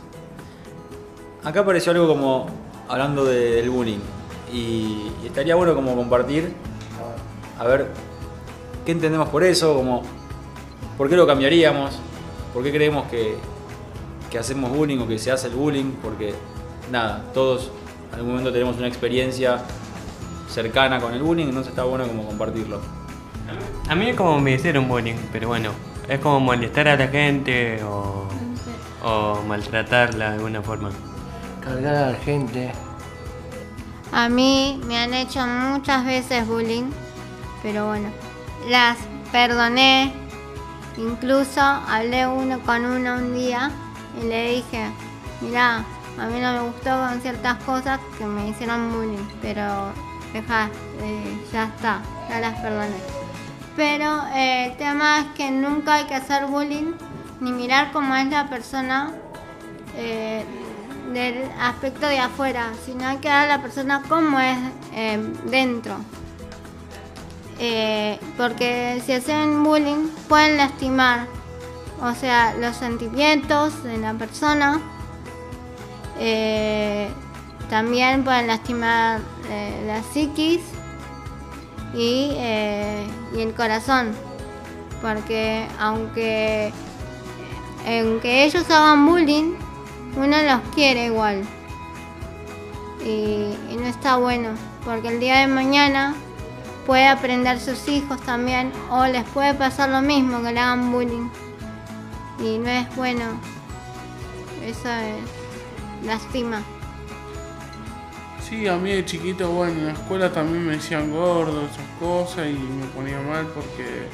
Acá 1.43 1.61
apareció 1.61 1.91
algo 1.91 2.07
como 2.07 2.47
hablando 2.87 3.25
de- 3.25 3.51
del 3.55 3.69
bullying 3.69 3.99
y, 4.53 5.11
y 5.23 5.27
estaría 5.27 5.55
bueno 5.55 5.75
como 5.75 5.95
compartir, 5.95 6.53
a 7.59 7.63
ver, 7.65 7.87
¿qué 8.85 8.91
entendemos 8.93 9.29
por 9.29 9.43
eso? 9.43 9.75
Como, 9.75 10.03
¿Por 10.97 11.09
qué 11.09 11.15
lo 11.15 11.25
cambiaríamos? 11.27 11.97
¿Por 12.53 12.63
qué 12.63 12.71
creemos 12.71 13.07
que, 13.09 13.35
que 14.29 14.37
hacemos 14.39 14.71
bullying 14.71 14.99
o 14.99 15.07
que 15.07 15.17
se 15.19 15.31
hace 15.31 15.47
el 15.47 15.53
bullying, 15.55 15.93
porque 16.01 16.33
nada, 16.91 17.23
todos 17.33 17.71
en 18.11 18.15
algún 18.15 18.31
momento 18.31 18.51
tenemos 18.51 18.77
una 18.77 18.87
experiencia 18.87 19.61
cercana 20.49 20.99
con 20.99 21.13
el 21.13 21.21
bullying, 21.21 21.47
entonces 21.47 21.71
está 21.71 21.83
bueno 21.83 22.05
como 22.07 22.25
compartirlo. 22.25 22.81
A 23.89 23.95
mí 23.95 24.09
es 24.09 24.15
como 24.15 24.39
me 24.39 24.53
hicieron 24.53 24.87
bullying, 24.87 25.15
pero 25.31 25.47
bueno, 25.47 25.71
es 26.07 26.19
como 26.19 26.39
molestar 26.39 26.87
a 26.87 26.97
la 26.97 27.07
gente 27.07 27.81
o, 27.83 28.27
o 29.03 29.41
maltratarla 29.47 30.31
de 30.31 30.35
alguna 30.35 30.61
forma. 30.61 30.89
Cargar 31.61 31.95
a 31.95 32.11
la 32.11 32.17
gente. 32.17 32.71
A 34.11 34.27
mí 34.27 34.81
me 34.85 34.97
han 34.97 35.13
hecho 35.13 35.45
muchas 35.47 36.05
veces 36.05 36.45
bullying, 36.45 36.91
pero 37.63 37.87
bueno, 37.87 38.09
las 38.69 38.97
perdoné. 39.31 40.13
Incluso 40.97 41.61
hablé 41.61 42.27
uno 42.27 42.59
con 42.59 42.85
uno 42.85 43.15
un 43.15 43.33
día 43.33 43.71
y 44.21 44.27
le 44.27 44.55
dije, 44.55 44.91
mira, 45.39 45.85
a 46.17 46.27
mí 46.27 46.39
no 46.39 46.53
me 46.53 46.61
gustó 46.61 46.89
con 46.89 47.21
ciertas 47.21 47.63
cosas 47.63 47.99
que 48.17 48.25
me 48.25 48.49
hicieron 48.49 48.91
bullying, 48.91 49.25
pero 49.41 49.91
deja, 50.33 50.69
eh, 51.01 51.45
ya 51.51 51.65
está, 51.65 52.01
ya 52.29 52.39
las 52.39 52.59
perdoné. 52.59 52.97
Pero 53.75 54.23
eh, 54.33 54.67
el 54.67 54.77
tema 54.77 55.19
es 55.19 55.25
que 55.35 55.51
nunca 55.51 55.95
hay 55.95 56.05
que 56.05 56.15
hacer 56.15 56.45
bullying 56.45 56.93
ni 57.39 57.51
mirar 57.51 57.91
cómo 57.91 58.15
es 58.15 58.27
la 58.27 58.49
persona 58.49 59.13
eh, 59.95 60.45
del 61.13 61.49
aspecto 61.59 62.07
de 62.07 62.19
afuera, 62.19 62.71
sino 62.85 63.07
hay 63.07 63.17
que 63.17 63.27
ver 63.27 63.37
a 63.37 63.47
la 63.47 63.61
persona 63.61 64.03
cómo 64.07 64.39
es 64.39 64.57
dentro. 65.49 65.95
Porque 68.37 69.01
si 69.05 69.13
hacen 69.13 69.63
bullying 69.63 70.07
pueden 70.27 70.57
lastimar, 70.57 71.27
o 72.01 72.15
sea, 72.15 72.55
los 72.55 72.75
sentimientos 72.75 73.83
de 73.83 73.97
la 73.97 74.13
persona. 74.13 74.81
Eh, 76.23 77.09
también 77.67 78.23
pueden 78.23 78.45
lastimar 78.45 79.21
eh, 79.49 79.83
la 79.87 80.03
psiquis 80.03 80.61
y, 81.95 82.33
eh, 82.35 83.07
y 83.35 83.41
el 83.41 83.55
corazón. 83.55 84.11
Porque 85.01 85.65
aunque, 85.79 86.71
aunque 87.87 88.43
ellos 88.43 88.69
hagan 88.69 89.03
bullying, 89.07 89.55
uno 90.15 90.37
los 90.43 90.61
quiere 90.75 91.07
igual. 91.07 91.41
Y, 93.03 93.55
y 93.71 93.77
no 93.79 93.87
está 93.87 94.17
bueno, 94.17 94.49
porque 94.85 95.07
el 95.07 95.19
día 95.19 95.39
de 95.39 95.47
mañana 95.47 96.13
puede 96.85 97.07
aprender 97.07 97.59
sus 97.59 97.87
hijos 97.87 98.21
también 98.21 98.71
o 98.91 99.07
les 99.07 99.23
puede 99.29 99.55
pasar 99.55 99.89
lo 99.89 100.03
mismo 100.03 100.43
que 100.43 100.51
le 100.53 100.59
hagan 100.59 100.91
bullying. 100.91 101.29
Y 102.37 102.59
no 102.59 102.69
es 102.69 102.95
bueno. 102.95 103.23
Eso 104.63 104.87
es 104.87 105.40
lastima. 106.05 106.61
Sí, 108.47 108.67
a 108.67 108.75
mí 108.77 108.91
de 108.91 109.05
chiquito, 109.05 109.49
bueno, 109.51 109.73
en 109.79 109.85
la 109.87 109.91
escuela 109.93 110.31
también 110.31 110.65
me 110.65 110.73
decían 110.73 111.09
gordo, 111.11 111.61
esas 111.65 111.85
cosas, 111.99 112.47
y 112.49 112.53
me 112.53 112.85
ponía 112.87 113.19
mal 113.21 113.45
porque 113.55 114.07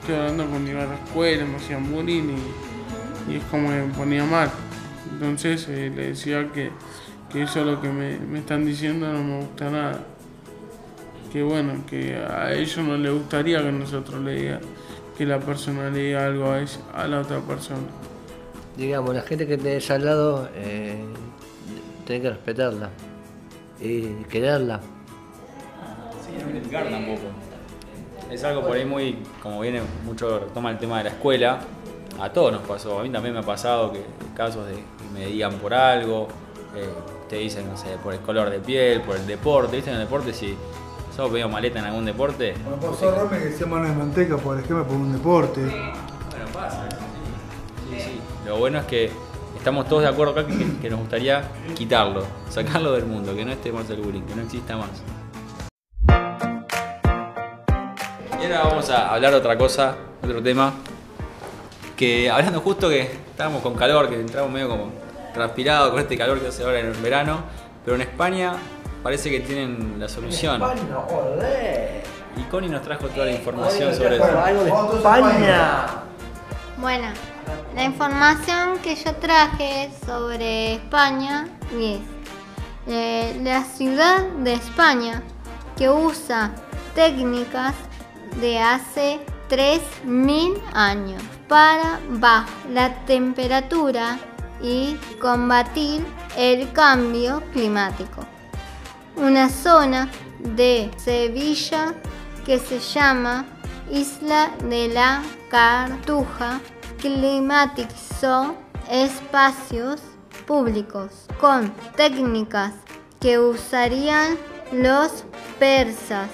estoy 0.00 0.14
hablando 0.14 0.46
cuando 0.46 0.70
iba 0.70 0.82
a 0.82 0.86
la 0.86 0.94
escuela, 0.94 1.44
me 1.44 1.56
hacían 1.56 1.90
bullying 1.90 2.36
y, 3.28 3.32
y 3.32 3.36
es 3.36 3.44
como 3.50 3.68
que 3.68 3.74
me 3.82 3.92
ponía 3.94 4.24
mal. 4.24 4.50
Entonces 5.12 5.66
eh, 5.68 5.90
le 5.94 6.08
decía 6.10 6.48
que, 6.52 6.70
que 7.32 7.42
eso 7.42 7.64
lo 7.64 7.80
que 7.80 7.88
me, 7.88 8.16
me 8.18 8.38
están 8.38 8.64
diciendo 8.64 9.12
no 9.12 9.22
me 9.24 9.40
gusta 9.40 9.70
nada. 9.70 10.00
Que 11.32 11.42
bueno, 11.42 11.72
que 11.88 12.16
a 12.16 12.52
ellos 12.52 12.78
no 12.78 12.96
les 12.96 13.12
gustaría 13.12 13.62
que 13.62 13.72
nosotros 13.72 14.22
le 14.22 14.34
diga, 14.40 14.60
que 15.18 15.26
la 15.26 15.38
persona 15.40 15.90
le 15.90 15.98
diga 16.04 16.26
algo 16.26 16.50
a, 16.50 16.60
ella- 16.60 16.80
a 16.94 17.06
la 17.08 17.20
otra 17.20 17.40
persona. 17.40 17.82
Digamos, 18.80 19.14
la 19.14 19.20
gente 19.20 19.46
que 19.46 19.58
tenés 19.58 19.90
al 19.90 20.06
lado, 20.06 20.48
eh, 20.54 21.04
tenés 22.06 22.22
que 22.22 22.30
respetarla 22.30 22.88
y 23.78 24.06
quererla. 24.24 24.80
Sí, 26.24 26.42
no 26.42 26.50
criticar 26.50 26.88
tampoco. 26.88 27.24
Es 28.30 28.42
algo 28.42 28.62
por 28.62 28.78
ahí 28.78 28.86
muy, 28.86 29.18
como 29.42 29.60
viene 29.60 29.82
mucho, 30.06 30.48
toma 30.54 30.70
el 30.70 30.78
tema 30.78 30.96
de 30.96 31.04
la 31.04 31.10
escuela, 31.10 31.60
a 32.18 32.32
todos 32.32 32.52
nos 32.52 32.62
pasó, 32.62 33.00
a 33.00 33.02
mí 33.02 33.10
también 33.10 33.34
me 33.34 33.40
ha 33.40 33.44
pasado 33.44 33.92
que 33.92 34.02
casos 34.34 34.66
de 34.66 34.76
que 34.76 34.82
me 35.12 35.26
digan 35.26 35.58
por 35.58 35.74
algo, 35.74 36.28
eh, 36.74 36.88
te 37.28 37.36
dicen, 37.36 37.68
no 37.68 37.76
sé, 37.76 37.98
por 38.02 38.14
el 38.14 38.20
color 38.20 38.48
de 38.48 38.60
piel, 38.60 39.02
por 39.02 39.16
el 39.16 39.26
deporte, 39.26 39.76
¿viste? 39.76 39.90
En 39.90 39.96
el 39.96 40.04
deporte 40.04 40.32
si 40.32 40.56
sos 41.14 41.30
medio 41.30 41.50
maleta 41.50 41.80
en 41.80 41.84
algún 41.84 42.06
deporte, 42.06 42.54
Me 42.54 42.88
pasó 42.88 43.10
a 43.10 43.14
Rome 43.14 43.40
que 43.40 43.44
decía 43.44 43.66
mano 43.66 43.86
de 43.86 43.92
manteca, 43.92 44.38
por 44.38 44.58
ejemplo, 44.58 44.86
por 44.86 44.96
un 44.96 45.12
deporte. 45.12 45.60
Sí, 47.90 48.00
sí. 48.00 48.20
Lo 48.46 48.56
bueno 48.56 48.78
es 48.78 48.84
que 48.86 49.10
estamos 49.56 49.88
todos 49.88 50.02
de 50.02 50.08
acuerdo 50.08 50.32
acá 50.32 50.46
que, 50.46 50.78
que 50.80 50.90
nos 50.90 51.00
gustaría 51.00 51.42
quitarlo, 51.74 52.24
sacarlo 52.48 52.92
del 52.92 53.04
mundo, 53.04 53.34
que 53.34 53.44
no 53.44 53.52
esté 53.52 53.72
más 53.72 53.88
el 53.90 54.00
bullying, 54.00 54.22
que 54.22 54.34
no 54.34 54.42
exista 54.42 54.76
más. 54.76 54.90
Y 58.40 58.44
ahora 58.44 58.62
vamos 58.64 58.88
a 58.90 59.12
hablar 59.12 59.32
de 59.32 59.36
otra 59.38 59.58
cosa, 59.58 59.96
otro 60.22 60.42
tema. 60.42 60.72
Que 61.96 62.30
hablando 62.30 62.60
justo 62.60 62.88
que 62.88 63.02
estábamos 63.02 63.60
con 63.60 63.74
calor, 63.74 64.08
que 64.08 64.18
entramos 64.18 64.50
medio 64.50 64.70
como 64.70 64.90
transpirados 65.34 65.90
con 65.90 66.00
este 66.00 66.16
calor 66.16 66.40
que 66.40 66.48
hace 66.48 66.62
ahora 66.64 66.80
en 66.80 66.86
el 66.86 66.94
verano, 66.94 67.42
pero 67.84 67.96
en 67.96 68.02
España 68.02 68.54
parece 69.02 69.30
que 69.30 69.40
tienen 69.40 69.96
la 69.98 70.08
solución. 70.08 70.62
Y 72.36 72.42
Connie 72.44 72.70
nos 72.70 72.82
trajo 72.82 73.08
toda 73.08 73.26
la 73.26 73.32
información 73.32 73.94
sobre 73.94 74.16
eso. 74.16 74.24
Algo 74.24 74.64
de 74.64 74.70
España. 74.96 75.86
Bueno, 76.78 77.08
la 77.74 77.84
información 77.84 78.78
que 78.82 78.96
yo 78.96 79.14
traje 79.16 79.90
sobre 80.04 80.74
España 80.74 81.48
es 81.72 82.00
eh, 82.86 83.40
la 83.42 83.62
ciudad 83.64 84.22
de 84.44 84.54
España 84.54 85.22
que 85.76 85.88
usa 85.88 86.52
técnicas 86.94 87.74
de 88.40 88.58
hace 88.58 89.20
3.000 89.48 90.60
años 90.72 91.22
para 91.48 92.00
bajar 92.10 92.48
la 92.70 92.94
temperatura 93.04 94.18
y 94.62 94.96
combatir 95.20 96.04
el 96.36 96.70
cambio 96.72 97.42
climático. 97.52 98.24
Una 99.16 99.48
zona 99.48 100.08
de 100.38 100.90
Sevilla 100.96 101.94
que 102.44 102.58
se 102.58 102.78
llama 102.78 103.44
Isla 103.90 104.50
de 104.68 104.88
la 104.88 105.22
Cartuja 105.50 106.60
climatizó 107.00 108.54
espacios 108.90 110.00
públicos 110.46 111.26
con 111.40 111.72
técnicas 111.96 112.72
que 113.20 113.38
usarían 113.38 114.36
los 114.72 115.24
persas 115.58 116.28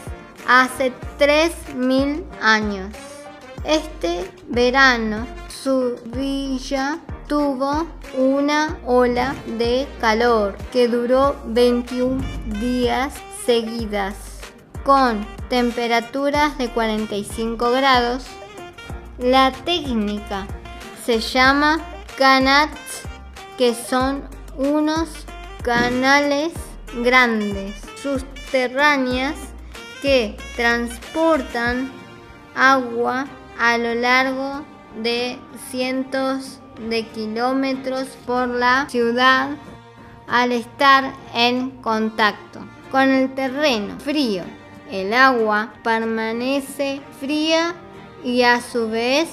hace 0.47 0.93
3.000 1.19 2.25
años. 2.41 2.93
Este 3.65 4.31
verano 4.49 5.27
su 5.49 5.97
villa 6.07 6.99
tuvo 7.29 7.87
una 8.17 8.79
ola 8.87 9.35
de 9.59 9.87
calor 10.01 10.57
que 10.73 10.87
duró 10.87 11.37
21 11.47 12.23
días 12.61 13.13
seguidas 13.45 14.15
con 14.85 15.27
temperaturas 15.49 16.57
de 16.59 16.69
45 16.71 17.71
grados. 17.73 18.25
La 19.19 19.51
técnica 19.51 20.47
se 21.07 21.21
llama 21.21 21.81
canats, 22.19 23.03
que 23.57 23.75
son 23.75 24.29
unos 24.59 25.09
canales 25.63 26.53
grandes 27.03 27.81
subterráneas 28.03 29.35
que 30.03 30.37
transportan 30.55 31.91
agua 32.55 33.27
a 33.59 33.79
lo 33.79 33.95
largo 33.95 34.67
de 35.03 35.39
cientos 35.71 36.61
de 36.87 37.07
kilómetros 37.07 38.09
por 38.27 38.49
la 38.49 38.87
ciudad 38.91 39.49
al 40.29 40.53
estar 40.53 41.11
en 41.35 41.71
contacto 41.81 42.61
con 42.91 43.09
el 43.09 43.35
terreno 43.35 43.99
frío. 43.99 44.45
El 44.91 45.15
agua 45.15 45.73
permanece 45.83 47.01
fría 47.19 47.75
y 48.25 48.43
a 48.43 48.61
su 48.61 48.89
vez 48.89 49.29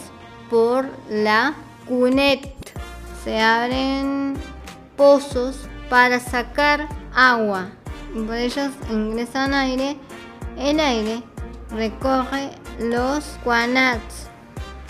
por 0.50 0.88
la 1.10 1.56
cuneta 1.88 2.50
se 3.24 3.40
abren 3.40 4.36
pozos 4.98 5.68
para 5.90 6.20
sacar 6.20 6.88
agua 7.14 7.70
y 8.16 8.22
por 8.22 8.36
ellos 8.36 8.72
ingresan 8.92 9.54
aire. 9.54 9.98
El 10.58 10.80
aire 10.80 11.24
recorre 11.72 12.52
los 12.80 13.24
cuanats 13.44 14.28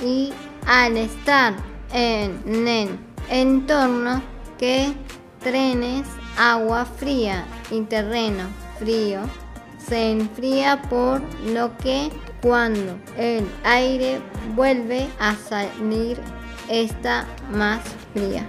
y 0.04 0.34
al 0.66 0.98
estar 0.98 1.54
en 1.94 2.68
el 2.68 3.00
entorno 3.30 4.22
que 4.58 4.94
trenes, 5.42 6.08
agua 6.38 6.86
fría 6.86 7.46
y 7.72 7.82
terreno 7.82 8.44
frío 8.80 9.22
se 9.88 10.12
enfría 10.12 10.82
por 10.90 11.22
lo 11.46 11.76
que 11.78 12.10
cuando 12.42 12.98
el 13.18 13.46
aire 13.64 14.20
vuelve 14.56 15.08
a 15.20 15.36
salir 15.36 16.18
está 16.70 17.26
más 17.52 17.82
fría. 18.14 18.46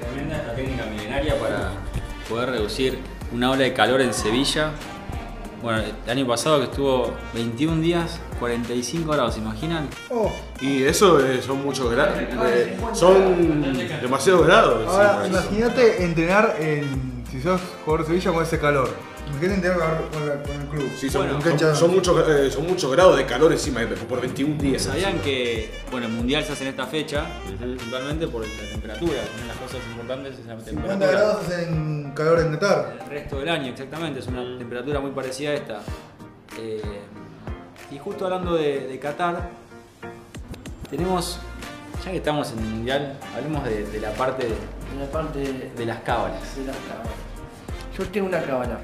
Tremenda 0.00 0.36
esta 0.36 0.54
técnica 0.54 0.86
milenaria 0.86 1.38
para 1.38 1.72
poder 2.28 2.50
reducir 2.50 2.98
una 3.32 3.50
ola 3.50 3.64
de 3.64 3.72
calor 3.72 4.00
en 4.00 4.12
Sevilla. 4.12 4.72
Bueno, 5.62 5.82
el 5.82 6.10
año 6.10 6.26
pasado 6.26 6.58
que 6.58 6.64
estuvo 6.64 7.14
21 7.34 7.82
días, 7.82 8.20
45 8.40 9.12
grados, 9.12 9.34
¿se 9.34 9.40
imaginan? 9.40 9.88
Y 10.60 10.82
eso 10.82 11.24
eh, 11.24 11.40
son 11.40 11.62
muchos 11.62 11.90
grados. 11.92 12.14
eh, 12.18 12.76
son 12.94 13.62
demasiados 14.02 14.46
grados. 14.46 14.88
Ahora, 14.88 15.20
sí, 15.24 15.28
imagínate 15.30 16.02
entrenar 16.04 16.56
en, 16.58 17.22
si 17.30 17.40
sos 17.40 17.60
jugador 17.84 18.00
de 18.00 18.06
Sevilla 18.12 18.32
con 18.32 18.42
ese 18.42 18.58
calor. 18.58 18.88
Imagínate 19.28 19.54
entrenar 19.68 20.02
con, 20.12 20.26
la- 20.28 20.42
con 20.42 20.60
el 20.60 20.66
club. 20.68 20.90
Sí, 20.98 21.08
son, 21.08 21.26
En 21.26 21.32
son- 21.34 21.42
cancha- 21.42 21.74
son 21.74 21.92
muchos, 21.92 22.28
eh, 22.28 22.50
son 22.50 22.66
muchos 22.66 22.90
grados 22.90 23.16
de 23.16 23.26
calor 23.26 23.52
encima 23.52 23.80
por 24.08 24.20
21 24.20 24.60
días. 24.60 24.82
¿Sabían 24.82 25.20
que 25.20 25.70
bueno, 25.92 26.06
el 26.06 26.12
mundial 26.12 26.42
se 26.44 26.52
hace 26.52 26.64
en 26.64 26.70
esta 26.70 26.86
fecha? 26.86 27.26
Principalmente 27.60 28.26
por 28.26 28.42
la 28.44 28.48
temperatura. 28.72 29.12
Una 29.34 29.42
de 29.42 29.48
las 29.48 29.56
cosas 29.58 29.80
importantes 29.92 30.32
es 30.40 30.46
la 30.46 30.58
50 30.58 30.64
temperatura. 30.64 31.10
grados 31.12 31.46
hacen 31.46 32.12
calor 32.16 32.40
en 32.40 32.52
Qatar. 32.56 32.98
El 33.04 33.10
resto 33.10 33.38
del 33.38 33.48
año, 33.50 33.68
exactamente. 33.70 34.18
Es 34.18 34.26
una 34.26 34.58
temperatura 34.58 34.98
muy 34.98 35.12
parecida 35.12 35.50
a 35.50 35.54
esta. 35.54 35.80
Eh, 36.58 36.80
y 37.90 37.98
justo 37.98 38.24
hablando 38.24 38.54
de, 38.54 38.86
de 38.86 38.98
Qatar, 38.98 39.48
tenemos, 40.88 41.38
ya 42.04 42.10
que 42.10 42.18
estamos 42.18 42.52
en 42.52 42.58
el 42.60 42.64
mundial, 42.66 43.18
hablemos 43.36 43.64
de, 43.64 43.84
de 43.86 44.00
la 44.00 44.10
parte 44.12 44.46
de, 44.46 44.54
En 44.92 45.00
la 45.00 45.06
parte 45.06 45.38
de, 45.38 45.70
de 45.70 45.86
las 45.86 46.00
cábalas. 46.00 46.56
de 46.56 46.64
las 46.64 46.76
cábalas. 46.76 47.12
Yo 47.96 48.06
tengo 48.08 48.26
una 48.28 48.40
cábala. 48.42 48.78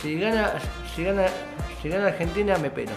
Si 0.00 0.18
gana, 0.18 0.52
si 0.94 1.04
gana, 1.04 1.26
si 1.80 1.88
gana 1.88 2.06
Argentina 2.08 2.56
me. 2.58 2.70
Pero 2.70 2.92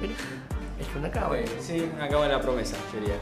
es 0.00 0.96
una 0.96 1.10
cábala. 1.10 1.42
Sí, 1.60 1.90
una 1.94 2.08
cábala 2.08 2.40
promesa 2.40 2.76
sería. 2.90 3.14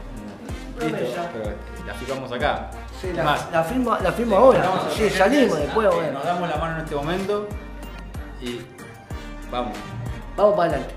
Promesa. 0.77 0.99
Listo, 1.03 1.21
pero 1.33 1.55
la 1.85 1.93
fijamos 1.93 2.31
acá. 2.31 2.71
Sí, 3.01 3.11
la, 3.13 3.23
Más, 3.23 3.51
la 3.51 3.63
firmo, 3.63 3.97
la 4.01 4.11
firmo 4.11 4.37
ahora. 4.37 4.63
Sí, 4.95 5.09
salimos 5.09 5.57
después, 5.59 5.87
eh, 5.87 5.95
bueno. 5.95 6.11
Nos 6.13 6.23
damos 6.23 6.49
la 6.49 6.55
mano 6.57 6.75
en 6.77 6.83
este 6.83 6.95
momento 6.95 7.47
y 8.41 8.61
vamos. 9.51 9.77
Vamos 10.39 10.55
para 10.55 10.69
adelante. 10.71 10.93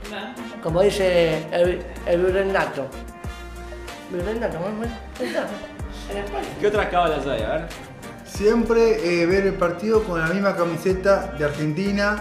Como 0.62 0.80
dice 0.82 1.44
el, 1.50 1.82
el 2.06 2.22
España. 6.25 6.46
¿Qué 6.61 6.66
otras 6.68 6.87
cábalas 6.90 7.26
hay? 7.26 7.42
A 7.42 7.49
ver. 7.49 7.66
Siempre 8.25 9.22
eh, 9.22 9.26
ver 9.26 9.46
el 9.46 9.54
partido 9.54 10.04
con 10.04 10.20
la 10.20 10.28
misma 10.28 10.54
camiseta 10.54 11.34
de 11.37 11.44
Argentina 11.44 12.18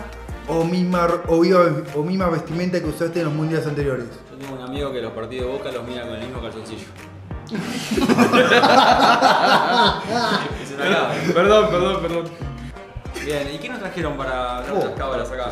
o 0.48 0.63
misma, 0.63 1.08
o, 1.28 1.38
misma- 1.44 1.84
o 1.96 2.01
misma 2.04 2.30
vestimenta 2.30 2.80
que 2.80 2.88
usaste 2.88 3.20
en 3.20 3.25
los 3.25 3.34
mundiales 3.36 3.68
anteriores. 3.68 4.06
Yo 4.32 4.38
tengo 4.38 4.56
un 4.60 4.63
amigo 4.68 4.92
que 4.92 5.01
los 5.01 5.12
partidos 5.13 5.46
de 5.46 5.51
Boca 5.58 5.72
los 5.72 5.84
mira 5.88 6.01
con 6.01 6.16
el 6.16 6.22
mismo 6.22 6.42
calzoncillo. 6.42 6.86
Es 7.51 7.60
una 10.74 10.84
cábala. 10.84 11.13
Perdón, 11.36 11.70
perdón, 11.70 12.01
perdón. 12.01 12.24
Bien, 13.24 13.48
¿y 13.54 13.60
qué 13.60 13.70
nos 13.70 13.78
trajeron 13.80 14.18
para 14.18 14.63
de 14.63 14.72
otras 14.72 14.94
cábalas 14.98 15.30
acá? 15.32 15.51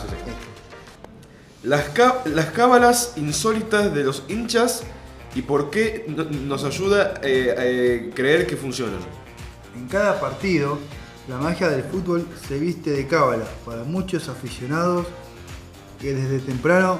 Las 1.64 2.48
cábalas 2.54 3.14
insólitas 3.18 3.94
de 3.94 4.04
los 4.04 4.24
hinchas 4.28 4.84
y 5.36 5.42
por 5.42 5.70
qué 5.70 6.06
no- 6.08 6.24
nos 6.24 6.64
ayuda 6.64 7.16
eh, 7.22 7.54
eh, 7.58 8.12
creer 8.16 8.48
que 8.48 8.56
funcionan. 8.58 9.00
En 9.76 9.88
cada 9.88 10.20
partido, 10.20 10.80
la 11.28 11.38
magia 11.38 11.70
del 11.70 11.84
fútbol 11.84 12.26
se 12.48 12.58
viste 12.58 12.92
de 12.92 13.06
cábala 13.08 13.46
para 13.66 13.84
muchos 13.84 14.28
aficionados 14.30 15.06
que 16.00 16.14
desde 16.14 16.40
temprano 16.40 16.98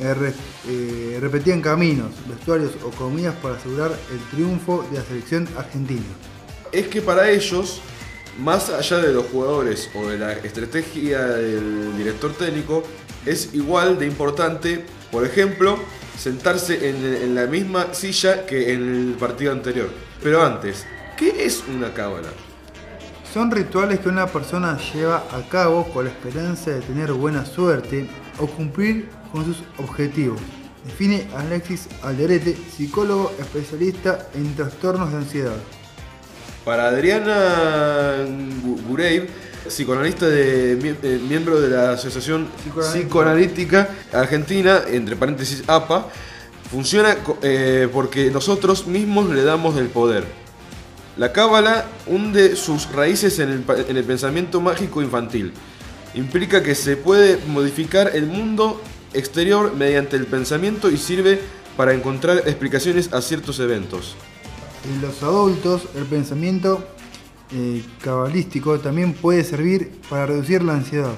eh, 0.00 1.18
repetían 1.20 1.60
caminos, 1.62 2.10
vestuarios 2.28 2.72
o 2.84 2.90
comidas 2.90 3.34
para 3.36 3.54
asegurar 3.54 3.92
el 4.12 4.18
triunfo 4.36 4.84
de 4.90 4.98
la 4.98 5.04
selección 5.04 5.48
argentina. 5.56 6.02
Es 6.72 6.88
que 6.88 7.00
para 7.00 7.30
ellos, 7.30 7.80
más 8.40 8.70
allá 8.70 8.98
de 8.98 9.12
los 9.12 9.26
jugadores 9.26 9.88
o 9.94 10.08
de 10.08 10.18
la 10.18 10.32
estrategia 10.32 11.22
del 11.24 11.96
director 11.96 12.32
técnico, 12.34 12.82
es 13.26 13.54
igual 13.54 13.98
de 13.98 14.06
importante, 14.06 14.84
por 15.10 15.24
ejemplo, 15.24 15.78
sentarse 16.18 16.88
en, 16.90 16.96
en 17.04 17.34
la 17.34 17.46
misma 17.46 17.92
silla 17.94 18.46
que 18.46 18.72
en 18.72 19.08
el 19.10 19.14
partido 19.18 19.52
anterior. 19.52 19.88
Pero 20.22 20.42
antes, 20.44 20.86
¿qué 21.16 21.44
es 21.44 21.62
una 21.74 21.92
cábala? 21.92 22.28
Son 23.32 23.50
rituales 23.50 23.98
que 23.98 24.08
una 24.08 24.26
persona 24.28 24.78
lleva 24.92 25.24
a 25.32 25.48
cabo 25.48 25.84
con 25.92 26.04
la 26.04 26.10
esperanza 26.10 26.70
de 26.70 26.80
tener 26.82 27.12
buena 27.12 27.44
suerte 27.44 28.08
o 28.38 28.46
cumplir 28.46 29.08
con 29.32 29.44
sus 29.44 29.56
objetivos. 29.78 30.38
Define 30.84 31.26
Alexis 31.36 31.88
Alderete, 32.02 32.56
psicólogo 32.76 33.32
especialista 33.40 34.28
en 34.34 34.54
trastornos 34.54 35.10
de 35.10 35.16
ansiedad. 35.16 35.56
Para 36.64 36.88
Adriana 36.88 38.24
Gu- 38.62 38.80
Gureib, 38.88 39.28
psicoanalista 39.66 40.26
de, 40.28 40.76
mie- 40.80 41.18
miembro 41.20 41.60
de 41.60 41.68
la 41.70 41.92
Asociación 41.92 42.48
Psicoanalítica 42.92 43.88
Argentina, 44.12 44.82
entre 44.88 45.16
paréntesis 45.16 45.62
APA, 45.66 46.08
funciona 46.70 47.16
eh, 47.42 47.88
porque 47.92 48.30
nosotros 48.30 48.86
mismos 48.86 49.30
le 49.30 49.42
damos 49.44 49.76
el 49.76 49.86
poder. 49.88 50.24
La 51.16 51.32
cábala 51.32 51.86
hunde 52.06 52.56
sus 52.56 52.90
raíces 52.90 53.38
en 53.38 53.50
el, 53.50 53.60
pa- 53.60 53.76
en 53.78 53.96
el 53.96 54.04
pensamiento 54.04 54.60
mágico 54.60 55.00
infantil. 55.02 55.52
Implica 56.14 56.62
que 56.62 56.74
se 56.74 56.96
puede 56.96 57.38
modificar 57.46 58.12
el 58.14 58.26
mundo 58.26 58.80
exterior 59.12 59.74
mediante 59.74 60.16
el 60.16 60.26
pensamiento 60.26 60.90
y 60.90 60.96
sirve 60.96 61.40
para 61.76 61.92
encontrar 61.94 62.38
explicaciones 62.46 63.12
a 63.12 63.20
ciertos 63.20 63.58
eventos. 63.60 64.14
En 64.92 65.00
los 65.00 65.22
adultos, 65.22 65.82
el 65.96 66.04
pensamiento 66.04 66.84
eh, 67.54 67.84
cabalístico 68.02 68.80
también 68.80 69.14
puede 69.14 69.44
servir 69.44 70.00
para 70.10 70.26
reducir 70.26 70.62
la 70.62 70.72
ansiedad. 70.74 71.12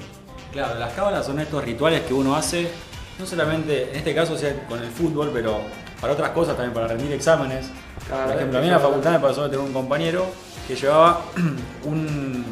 Claro, 0.52 0.78
las 0.78 0.92
cábalas 0.92 1.24
son 1.24 1.40
estos 1.40 1.64
rituales 1.64 2.02
que 2.02 2.12
uno 2.12 2.36
hace, 2.36 2.70
no 3.18 3.26
solamente 3.26 3.90
en 3.90 3.96
este 3.96 4.14
caso 4.14 4.36
sea 4.36 4.66
con 4.68 4.82
el 4.82 4.90
fútbol, 4.90 5.30
pero 5.32 5.60
para 6.00 6.12
otras 6.12 6.30
cosas 6.30 6.56
también, 6.56 6.74
para 6.74 6.88
rendir 6.88 7.12
exámenes. 7.12 7.70
Por 8.08 8.36
ejemplo, 8.36 8.58
a 8.58 8.60
mí 8.60 8.66
en 8.66 8.74
la 8.74 8.78
facultad 8.78 9.12
me 9.12 9.20
pasó 9.20 9.44
que 9.44 9.50
tengo 9.50 9.64
un 9.64 9.72
compañero 9.72 10.26
que 10.68 10.76
llevaba 10.76 11.22
un, 11.84 12.44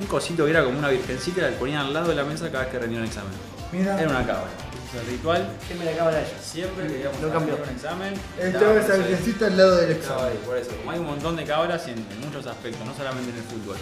un 0.00 0.06
cosito 0.06 0.44
que 0.44 0.50
era 0.50 0.64
como 0.64 0.78
una 0.78 0.88
virgencita, 0.88 1.42
la 1.42 1.50
ponían 1.50 1.86
al 1.86 1.92
lado 1.92 2.08
de 2.08 2.14
la 2.14 2.24
mesa 2.24 2.50
cada 2.50 2.64
vez 2.64 2.72
que 2.72 2.78
rendía 2.78 2.98
un 2.98 3.04
examen. 3.04 3.32
Mira. 3.72 4.00
Era 4.00 4.10
una 4.10 4.26
cábala. 4.26 4.67
O 4.88 4.92
sea, 4.92 5.00
el 5.02 5.06
ritual, 5.08 5.48
Siempre 5.66 5.90
la 5.92 5.98
cábala 5.98 6.20
ella. 6.20 6.28
siempre 6.42 6.86
que 6.86 7.00
íbamos 7.00 7.20
No 7.20 7.32
a 7.34 7.38
un 7.38 7.68
examen. 7.74 8.14
Esta 8.40 8.58
estaba, 8.80 8.82
sé, 9.04 9.10
necesita 9.10 9.46
al 9.46 9.56
lado 9.58 9.76
del 9.76 9.90
examen. 9.92 10.24
ahí, 10.24 10.40
por 10.46 10.56
eso. 10.56 10.70
Como 10.78 10.90
hay 10.90 10.98
un 10.98 11.06
montón 11.06 11.36
de 11.36 11.44
cábalas 11.44 11.86
en, 11.88 11.98
en 11.98 12.20
muchos 12.24 12.46
aspectos, 12.46 12.86
no 12.86 12.94
solamente 12.94 13.30
en 13.30 13.36
el 13.36 13.42
fútbol. 13.42 13.76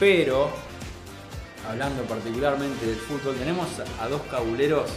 Pero, 0.00 0.50
hablando 1.68 2.02
particularmente 2.04 2.86
del 2.86 2.96
fútbol, 2.96 3.36
tenemos 3.36 3.68
a 4.00 4.08
dos 4.08 4.20
cabuleros 4.30 4.90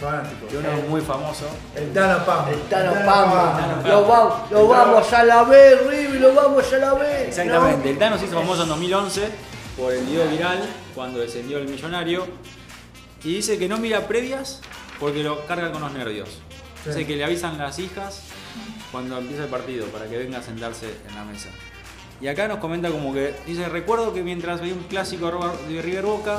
Fanático. 0.00 0.46
que 0.48 0.56
uno 0.58 0.68
es 0.70 0.88
muy 0.88 1.00
famoso. 1.00 1.46
El 1.74 1.92
Tano 1.92 2.24
Pampa. 2.24 2.50
El 2.52 2.60
Tano 2.62 2.92
El 2.92 3.04
Pampa. 3.04 3.82
Lo, 3.88 4.06
va- 4.08 4.46
lo 4.50 4.68
vamos 4.68 5.12
a 5.12 5.24
la 5.24 5.42
B, 5.44 5.76
Rivi, 5.90 6.18
lo 6.20 6.32
vamos 6.34 6.72
a 6.72 6.76
la 6.78 6.94
B. 6.94 7.26
Exactamente, 7.28 7.90
el 7.90 7.98
Tano 7.98 8.18
se 8.18 8.26
hizo 8.26 8.36
famoso 8.38 8.62
en 8.62 8.68
2011 8.68 9.28
por 9.76 9.92
el 9.92 10.04
video 10.04 10.28
viral 10.28 10.60
cuando 10.94 11.18
descendió 11.18 11.58
el 11.58 11.66
millonario 11.68 12.26
y 13.24 13.34
dice 13.36 13.58
que 13.58 13.68
no 13.68 13.78
mira 13.78 14.06
previas 14.06 14.60
porque 15.02 15.24
lo 15.24 15.44
carga 15.46 15.72
con 15.72 15.80
los 15.80 15.92
nervios. 15.92 16.38
Dice 16.86 17.04
que 17.04 17.16
le 17.16 17.24
avisan 17.24 17.58
las 17.58 17.80
hijas 17.80 18.22
cuando 18.92 19.18
empieza 19.18 19.42
el 19.42 19.50
partido 19.50 19.86
para 19.86 20.06
que 20.06 20.16
venga 20.16 20.38
a 20.38 20.42
sentarse 20.42 20.94
en 21.08 21.14
la 21.16 21.24
mesa. 21.24 21.48
Y 22.20 22.28
acá 22.28 22.46
nos 22.46 22.58
comenta 22.58 22.88
como 22.88 23.12
que 23.12 23.34
dice, 23.44 23.68
recuerdo 23.68 24.14
que 24.14 24.22
mientras 24.22 24.60
veía 24.60 24.74
un 24.74 24.84
clásico 24.84 25.56
de 25.68 25.82
River 25.82 26.04
Boca, 26.04 26.38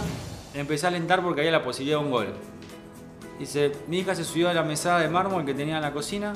empecé 0.54 0.86
a 0.86 0.90
alentar 0.90 1.22
porque 1.22 1.42
había 1.42 1.52
la 1.52 1.62
posibilidad 1.62 2.00
de 2.00 2.06
un 2.06 2.12
gol. 2.12 2.28
Dice, 3.38 3.74
mi 3.90 4.00
hija 4.00 4.16
se 4.16 4.24
subió 4.24 4.48
a 4.48 4.54
la 4.54 4.64
mesada 4.64 5.02
de 5.02 5.10
mármol 5.10 5.44
que 5.44 5.54
tenía 5.54 5.76
en 5.76 5.82
la 5.82 5.92
cocina 5.92 6.32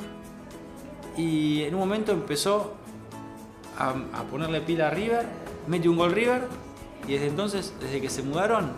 y 1.15 1.61
en 1.61 1.75
un 1.75 1.79
momento 1.79 2.11
empezó 2.11 2.73
a, 3.77 3.91
a 3.91 4.23
ponerle 4.23 4.59
pila 4.59 4.87
a 4.87 4.89
River, 4.89 5.25
mete 5.65 5.87
un 5.87 5.95
gol 5.95 6.11
River 6.11 6.45
y 7.07 7.13
desde 7.13 7.27
entonces, 7.27 7.73
desde 7.79 8.01
que 8.01 8.09
se 8.09 8.21
mudaron, 8.21 8.73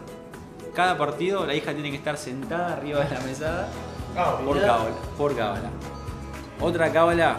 cada 0.73 0.97
partido 0.97 1.45
la 1.45 1.53
hija 1.55 1.73
tiene 1.73 1.89
que 1.91 1.97
estar 1.97 2.17
sentada 2.17 2.73
arriba 2.73 3.03
de 3.03 3.13
la 3.15 3.21
mesada 3.21 3.69
por 4.45 4.59
cábala, 4.61 4.89
por 5.17 5.35
cábala. 5.35 5.69
Otra 6.61 6.91
cábala 6.91 7.37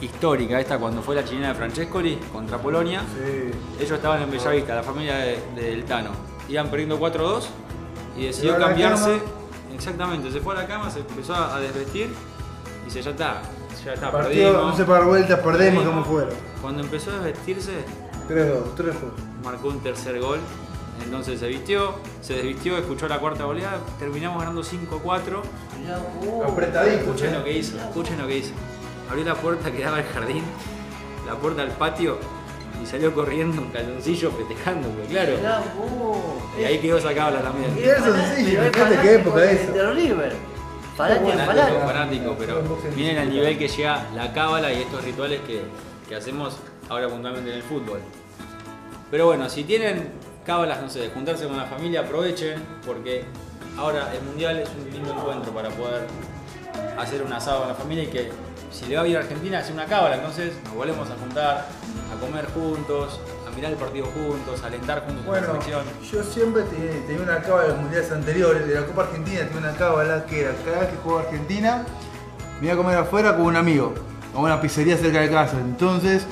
histórica, 0.00 0.58
esta 0.60 0.78
cuando 0.78 1.02
fue 1.02 1.14
la 1.14 1.24
chilena 1.24 1.48
de 1.48 1.54
Francescoli 1.54 2.16
contra 2.32 2.58
Polonia. 2.58 3.02
Ellos 3.78 3.90
estaban 3.92 4.22
en 4.22 4.30
Bellavista, 4.30 4.74
la 4.74 4.82
familia 4.82 5.16
de- 5.16 5.40
del 5.56 5.84
Tano. 5.84 6.10
Iban 6.48 6.68
perdiendo 6.68 6.98
4-2 6.98 7.48
y 8.16 8.26
decidió 8.26 8.58
cambiarse. 8.58 9.20
Exactamente, 9.74 10.30
se 10.30 10.40
fue 10.40 10.54
a 10.56 10.62
la 10.62 10.66
cama, 10.66 10.90
se 10.90 11.00
empezó 11.00 11.34
a 11.34 11.58
desvestir 11.60 12.10
y 12.82 12.84
dice, 12.86 13.02
ya 13.02 13.10
está, 13.12 13.40
ya 13.84 13.92
está, 13.94 14.10
Partido, 14.10 14.52
perdimos. 14.52 14.70
no 14.72 14.76
se 14.76 14.84
para 14.84 15.04
vueltas, 15.04 15.38
perdemos 15.40 15.82
Perdimos. 15.84 15.84
como 15.86 16.04
fuera. 16.04 16.30
Cuando 16.60 16.82
empezó 16.82 17.10
a 17.10 17.14
desvestirse, 17.14 17.72
3-2, 18.28 18.74
3 18.76 18.94
fue. 18.96 19.08
marcó 19.44 19.68
un 19.68 19.80
tercer 19.80 20.20
gol. 20.20 20.38
Entonces 21.04 21.40
se 21.40 21.48
vistió, 21.48 21.94
se 22.20 22.34
desvistió, 22.34 22.76
escuchó 22.76 23.08
la 23.08 23.18
cuarta 23.18 23.44
goleada, 23.44 23.78
terminamos 23.98 24.38
ganando 24.38 24.62
5-4. 24.62 25.42
Apretadito. 26.46 26.96
Escuchen 26.98 27.30
eh. 27.30 27.38
lo 27.38 27.44
que 27.44 27.52
hizo, 27.52 27.78
escuchen 27.78 28.18
lo 28.18 28.26
que 28.26 28.38
hizo. 28.38 28.52
abrió 29.08 29.24
la 29.24 29.34
puerta 29.34 29.72
que 29.72 29.82
daba 29.82 29.96
al 29.96 30.04
jardín, 30.04 30.44
la 31.26 31.34
puerta 31.36 31.62
al 31.62 31.70
patio 31.70 32.18
y 32.82 32.86
salió 32.86 33.14
corriendo 33.14 33.62
en 33.62 33.70
calzoncillo 33.70 34.30
festejando, 34.32 34.88
claro. 35.08 35.32
Y 36.58 36.64
ahí 36.64 36.78
quedó 36.78 36.98
esa 36.98 37.14
cábala 37.14 37.42
también. 37.42 37.76
Y 37.76 37.82
eso 37.82 38.14
sí, 38.36 38.44
Pero 38.50 38.62
es 38.62 38.72
fíjate 38.72 38.98
qué 39.02 39.14
época 39.14 39.50
esa. 39.50 39.72
De 39.72 39.92
River. 39.92 40.32
Fanático, 40.96 41.30
fanático. 41.30 41.80
fanático, 41.80 42.36
pero 42.38 42.62
miren 42.94 43.18
al 43.18 43.30
nivel 43.30 43.58
que 43.58 43.68
llega 43.68 44.06
la 44.14 44.32
cábala 44.32 44.72
y 44.72 44.82
estos 44.82 45.02
rituales 45.02 45.40
que, 45.46 45.62
que 46.08 46.14
hacemos 46.14 46.58
ahora 46.88 47.08
puntualmente 47.08 47.50
en 47.50 47.56
el 47.56 47.62
fútbol. 47.62 48.00
Pero 49.10 49.26
bueno, 49.26 49.48
si 49.48 49.64
tienen 49.64 50.10
cábalas, 50.44 50.80
no 50.82 50.88
sé, 50.88 51.00
de 51.00 51.08
juntarse 51.10 51.46
con 51.46 51.56
la 51.56 51.66
familia, 51.66 52.00
aprovechen, 52.00 52.62
porque 52.86 53.24
ahora 53.78 54.12
el 54.14 54.22
mundial 54.22 54.58
es 54.58 54.68
un 54.70 54.90
lindo 54.92 55.12
encuentro 55.12 55.52
para 55.52 55.68
poder 55.70 56.06
hacer 56.98 57.22
un 57.22 57.32
asado 57.32 57.60
con 57.60 57.68
la 57.68 57.74
familia 57.74 58.04
y 58.04 58.08
que 58.08 58.30
si 58.72 58.86
le 58.86 58.96
va 58.96 59.02
bien 59.02 59.16
a 59.16 59.20
Argentina, 59.20 59.58
hacer 59.58 59.72
una 59.74 59.86
cábala, 59.86 60.16
entonces 60.16 60.52
nos 60.64 60.74
volvemos 60.74 61.08
a 61.10 61.16
juntar, 61.16 61.66
a 62.14 62.20
comer 62.20 62.46
juntos, 62.54 63.20
a 63.50 63.54
mirar 63.54 63.72
el 63.72 63.76
partido 63.78 64.06
juntos, 64.06 64.62
a 64.62 64.66
alentar 64.66 65.04
juntos 65.04 65.26
Bueno, 65.26 65.50
una 65.52 65.60
selección. 65.62 65.84
yo 66.12 66.22
siempre 66.22 66.62
te- 66.62 67.00
tenía 67.06 67.22
una 67.22 67.42
cábala 67.42 67.62
de 67.64 67.68
los 67.70 67.78
mundiales 67.78 68.12
anteriores, 68.12 68.66
de 68.68 68.74
la 68.74 68.86
Copa 68.86 69.02
Argentina 69.02 69.40
tenía 69.40 69.58
una 69.58 69.72
cábala 69.72 70.24
que 70.26 70.40
era 70.42 70.52
cada 70.64 70.80
vez 70.80 70.88
que 70.90 70.96
jugaba 71.02 71.22
Argentina, 71.22 71.84
me 72.60 72.66
iba 72.66 72.74
a 72.74 72.76
comer 72.76 72.96
afuera 72.98 73.36
con 73.36 73.46
un 73.46 73.56
amigo, 73.56 73.94
a 74.34 74.38
una 74.38 74.60
pizzería 74.60 74.96
cerca 74.96 75.20
de 75.20 75.30
casa. 75.30 75.56
Entonces, 75.58 76.24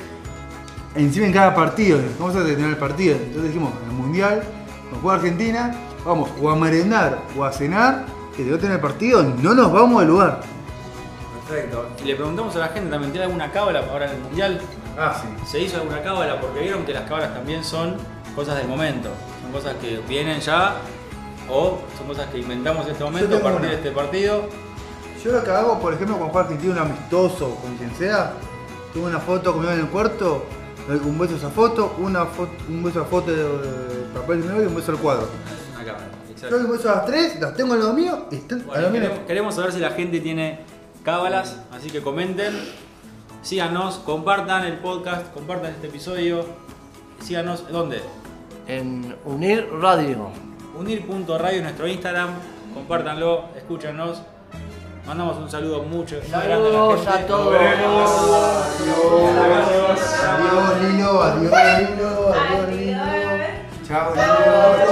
encima 1.04 1.26
en 1.26 1.32
cada 1.32 1.54
partido, 1.54 1.98
vamos 2.18 2.36
a 2.36 2.44
tener 2.44 2.68
el 2.68 2.76
partido. 2.76 3.16
Entonces 3.16 3.44
dijimos, 3.44 3.72
en 3.82 3.90
el 3.90 3.96
mundial, 3.96 4.42
cuando 4.82 5.00
juega 5.00 5.16
Argentina, 5.16 5.74
vamos 6.04 6.30
o 6.40 6.50
a 6.50 6.56
merendar 6.56 7.18
o 7.36 7.44
a 7.44 7.52
cenar, 7.52 8.04
que 8.36 8.44
te 8.44 8.56
tener 8.56 8.76
el 8.76 8.80
partido, 8.80 9.22
no 9.22 9.54
nos 9.54 9.72
vamos 9.72 10.00
del 10.00 10.10
lugar. 10.10 10.40
Perfecto. 11.48 11.88
Y 12.02 12.06
le 12.06 12.14
preguntamos 12.14 12.54
a 12.56 12.58
la 12.60 12.68
gente, 12.68 12.90
¿también 12.90 13.10
tiene 13.10 13.26
alguna 13.26 13.50
cábala 13.50 13.80
ahora 13.90 14.06
en 14.06 14.16
el 14.16 14.22
mundial? 14.22 14.60
Ah, 14.98 15.20
sí. 15.20 15.28
¿Se 15.46 15.60
hizo 15.60 15.76
alguna 15.76 16.02
cábala? 16.02 16.40
Porque 16.40 16.60
vieron 16.60 16.84
que 16.84 16.92
las 16.92 17.08
cábalas 17.08 17.34
también 17.34 17.64
son 17.64 17.96
cosas 18.34 18.56
del 18.56 18.68
momento. 18.68 19.10
Son 19.42 19.52
cosas 19.52 19.74
que 19.80 20.00
vienen 20.08 20.40
ya 20.40 20.76
o 21.48 21.78
son 21.96 22.06
cosas 22.06 22.26
que 22.28 22.38
inventamos 22.38 22.84
en 22.86 22.92
este 22.92 23.04
momento 23.04 23.36
a 23.36 23.40
partir 23.40 23.60
una. 23.60 23.68
de 23.68 23.74
este 23.74 23.90
partido. 23.90 24.48
Yo 25.24 25.32
lo 25.32 25.42
que 25.42 25.50
hago, 25.50 25.80
por 25.80 25.94
ejemplo, 25.94 26.16
cuando 26.16 26.32
juega 26.32 26.48
Argentina 26.48 26.72
un 26.74 26.90
amistoso 26.90 27.54
con 27.56 27.76
quien 27.76 27.94
sea, 27.96 28.34
tengo 28.92 29.06
una 29.06 29.18
foto 29.18 29.52
conmigo 29.52 29.72
en 29.72 29.80
el 29.80 29.88
cuarto, 29.88 30.46
un 30.88 31.18
beso 31.18 31.34
a 31.34 31.36
esa 31.38 31.50
foto, 31.50 31.96
una 31.98 32.24
foto, 32.26 32.52
un 32.68 32.82
beso 32.82 33.02
a 33.02 33.04
foto 33.04 33.30
de, 33.30 33.36
de 33.42 34.04
papel 34.14 34.44
nuevo 34.46 34.62
y 34.62 34.66
un 34.66 34.74
beso 34.74 34.92
al 34.92 34.98
cuadro. 34.98 35.28
Una 35.74 35.84
cábala, 35.84 36.06
Yo 36.26 36.32
exacto. 36.32 36.56
doy 36.56 36.64
un 36.64 36.72
beso 36.72 36.90
a 36.90 36.94
las 36.96 37.06
tres, 37.06 37.40
las 37.40 37.54
tengo 37.54 37.74
al 37.74 37.80
lado 37.80 37.92
mío 37.94 38.26
y 38.30 38.36
están 38.36 38.60
a 38.62 38.64
Bueno, 38.64 38.90
mío. 38.90 39.00
queremos, 39.00 39.18
queremos 39.26 39.54
saber 39.54 39.72
si 39.72 39.80
la 39.80 39.90
gente 39.90 40.20
tiene 40.20 40.60
cábalas, 41.04 41.58
así 41.72 41.90
que 41.90 42.00
comenten, 42.02 42.54
síganos, 43.42 43.96
compartan 43.98 44.64
el 44.64 44.78
podcast, 44.78 45.32
compartan 45.32 45.72
este 45.72 45.88
episodio, 45.88 46.44
síganos, 47.22 47.70
¿dónde? 47.70 48.00
En 48.66 49.14
Unir 49.24 49.68
Radio. 49.80 50.30
Unir.radio 50.78 51.56
es 51.58 51.62
nuestro 51.62 51.86
Instagram, 51.88 52.30
compártanlo, 52.74 53.44
escúchanos. 53.56 54.22
Mandamos 55.08 55.38
un 55.38 55.48
saludo 55.48 55.82
mucho. 55.84 56.16
Saludos 56.30 57.00
gente. 57.00 57.08
a 57.08 57.26
todos. 57.26 57.54
Adiós 60.28 60.82
Lilo, 60.82 61.22
adiós 61.22 61.50
Lilo, 61.80 62.34
adiós 62.34 62.68
Lilo. 62.68 62.98
Chao 63.88 64.12
Lilo. 64.14 64.87